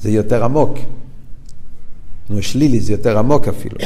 [0.00, 0.78] זה יותר עמוק.
[2.26, 3.76] תנועה שלילי זה יותר עמוק אפילו.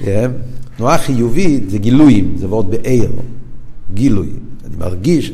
[0.00, 0.30] כן?
[0.76, 3.12] תנועה חיובית זה גילויים, זה ועוד בעיר,
[3.94, 4.28] גילוי.
[4.66, 5.32] אני מרגיש,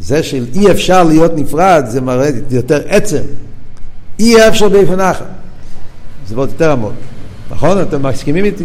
[0.00, 3.22] זה של אי אפשר להיות נפרד, זה מראה יותר עצם.
[4.18, 5.24] אי אפשר באיפן אחר.
[6.28, 6.92] זה ועוד יותר עמוק.
[7.50, 7.82] נכון?
[7.82, 8.64] אתם מסכימים איתי?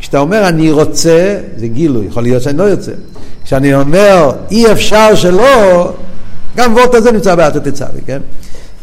[0.00, 2.92] כשאתה אומר אני רוצה, זה גילוי, יכול להיות שאני לא יוצא.
[3.48, 5.92] כשאני אומר אי אפשר שלא,
[6.56, 8.20] גם וורט הזה נמצא באתו תצאבי, כן?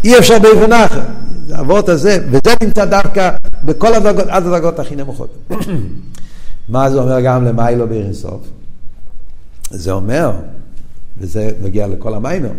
[0.04, 1.02] אי אפשר באיפן אחר.
[1.50, 3.30] הוורט הזה, וזה נמצא דווקא
[3.64, 5.52] בכל הדרגות, עד הדרגות הכי נמוכות.
[6.70, 8.42] מה זה אומר גם למיילו באינסוף?
[9.70, 10.32] זה אומר,
[11.18, 12.52] וזה נוגע לכל המיימר,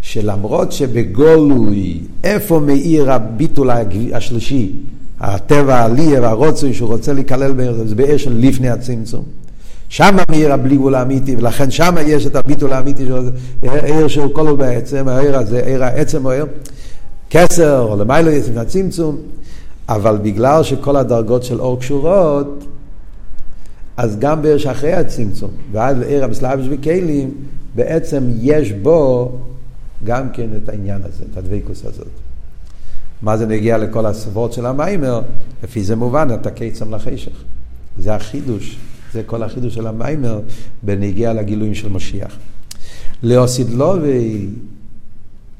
[0.00, 3.70] שלמרות שבגולוי, איפה מאיר הביטול
[4.12, 4.72] השלישי,
[5.20, 9.37] הטבע העלי והרוצוי שהוא רוצה להיכלל בעיר, זה בעיר של לפני הצמצום.
[9.88, 13.08] שם מאיר הבלי גבול האמיתי, ולכן שם יש את הביטול האמיתי,
[13.62, 16.46] עיר שהוא כולל בעצם, העיר הזה, עיר העצם או עיר,
[17.30, 19.16] כסר, או למיילו יש את הצמצום,
[19.88, 22.64] אבל בגלל שכל הדרגות של אור קשורות,
[23.96, 27.34] אז גם בעיר שאחרי הצמצום, ועד לעיר המסלבש וכלים,
[27.74, 29.32] בעצם יש בו
[30.04, 32.06] גם כן את העניין הזה, את הדבקוס הזאת.
[33.22, 35.20] מה זה נגיע לכל הסבות של המיימר?
[35.62, 37.32] לפי זה מובן, אתה קיצם לחשך.
[37.98, 38.78] זה החידוש,
[39.12, 40.40] זה כל החידוש של המיימר
[40.82, 42.36] בנגיע לגילויים של משיח.
[43.22, 44.46] לאוסידלובי,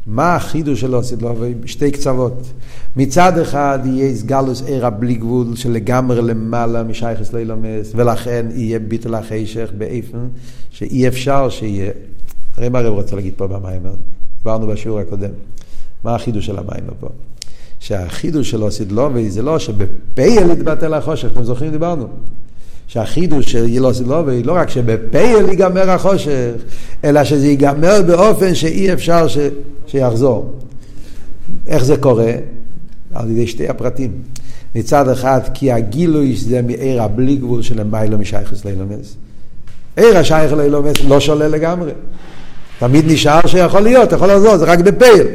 [0.07, 1.55] מה החידוש של לאוסידלובי?
[1.67, 2.53] שתי קצוות.
[2.97, 9.71] מצד אחד יהיה סגלוס ערה בלי גבול שלגמרי למעלה משייכס לילומס, ולכן יהיה ביטל החשך
[9.79, 10.29] באיפן
[10.71, 11.93] שאי אפשר שיהיה.
[12.57, 13.95] הרי מה הרב רוצה להגיד פה במיימר?
[14.39, 15.31] דיברנו בשיעור הקודם.
[16.05, 17.09] מה החידוש של המיימר פה?
[17.81, 22.09] שהחידוש של אוסידלובי זה לא שבפייל יתבטל החושך, אתם זוכרים דיברנו.
[22.89, 26.53] שהחידוש של אוסידלובי לא רק שבפייל ייגמר החושך,
[27.05, 29.39] אלא שזה ייגמר באופן שאי אפשר ש...
[29.87, 30.53] שיחזור.
[31.67, 32.33] איך זה קורה?
[33.15, 34.11] על ידי שתי הפרטים.
[34.75, 39.17] מצד אחד, כי הגילוי זה מעיר הבלי גבול של המיילו משייכס לאילומס.
[39.97, 41.91] עיר השייך לאילומס לא שולל לגמרי.
[42.79, 45.27] תמיד נשאר שיכול להיות, יכול לעזור, זה רק בפייל.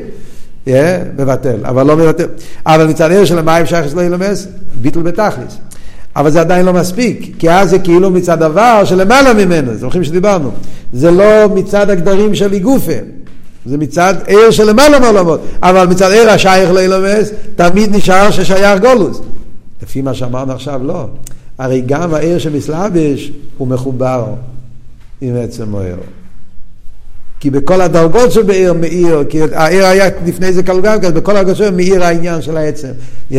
[0.67, 0.71] yeah,
[1.17, 2.27] מבטל, אבל לא מבטל.
[2.65, 4.47] אבל מצד עיר של המים שייכס לא ילמס,
[4.81, 5.57] ביטל בתכליס.
[6.15, 10.51] אבל זה עדיין לא מספיק, כי אז זה כאילו מצד דבר שלמעלה ממנו, זוכרים שדיברנו.
[10.93, 12.91] זה לא מצד הגדרים של איגופה,
[13.65, 15.41] זה מצד עיר שלמעלה מעולמות.
[15.61, 19.21] אבל מצד עיר השייך לא ילמס, תמיד נשאר ששייך גולוס.
[19.83, 21.07] לפי מה שאמרנו עכשיו, לא.
[21.57, 24.25] הרי גם העיר שמסלבש הוא מחובר
[25.21, 25.97] עם עצם העיר.
[27.43, 32.03] כי בכל הדרגות שבעיר מאיר, כי העיר היה לפני זה קלוגן, בכל הדרגות שבעיר מאיר
[32.03, 32.87] העניין של העצם.
[33.31, 33.35] Yeah?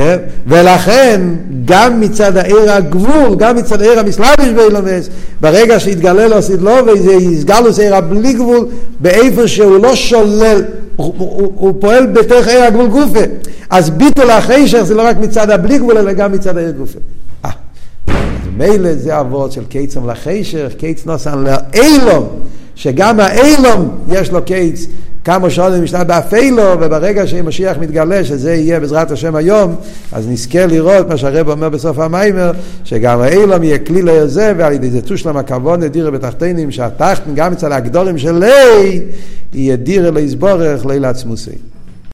[0.46, 1.20] ולכן,
[1.64, 5.08] גם מצד העיר הגבול, גם מצד העיר המסלאביש באילומס,
[5.40, 8.66] ברגע שהתגלה לו סידלובי, זה לו עיר הבלי גבול,
[9.00, 10.62] באיפה שהוא לא שולל,
[10.96, 13.24] הוא, הוא, הוא פועל בתוך עיר הגבול גופה.
[13.70, 16.98] אז ביטול החשך זה לא רק מצד הבלי גבול, אלא גם מצד העיר גופה.
[17.44, 17.50] אה,
[18.56, 22.28] מילא זה אבות של קיצם לחשך, קיץ נוסן לאילום.
[22.74, 24.86] שגם האילום יש לו קץ
[25.24, 29.74] כמה שעות משנה באפילו, וברגע שמשיח מתגלה, שזה יהיה בעזרת השם היום,
[30.12, 32.52] אז נזכה לראות מה שהרב אומר בסוף המיימר,
[32.84, 37.72] שגם האילום יהיה כלי לזה, ועל ידי זה תושלם הכבוד נדירה בתחתינים, שהתחתן גם אצל
[37.72, 39.02] הגדורים של לי,
[39.54, 41.73] יהיה דירה להסבורך לילה עצמוסי.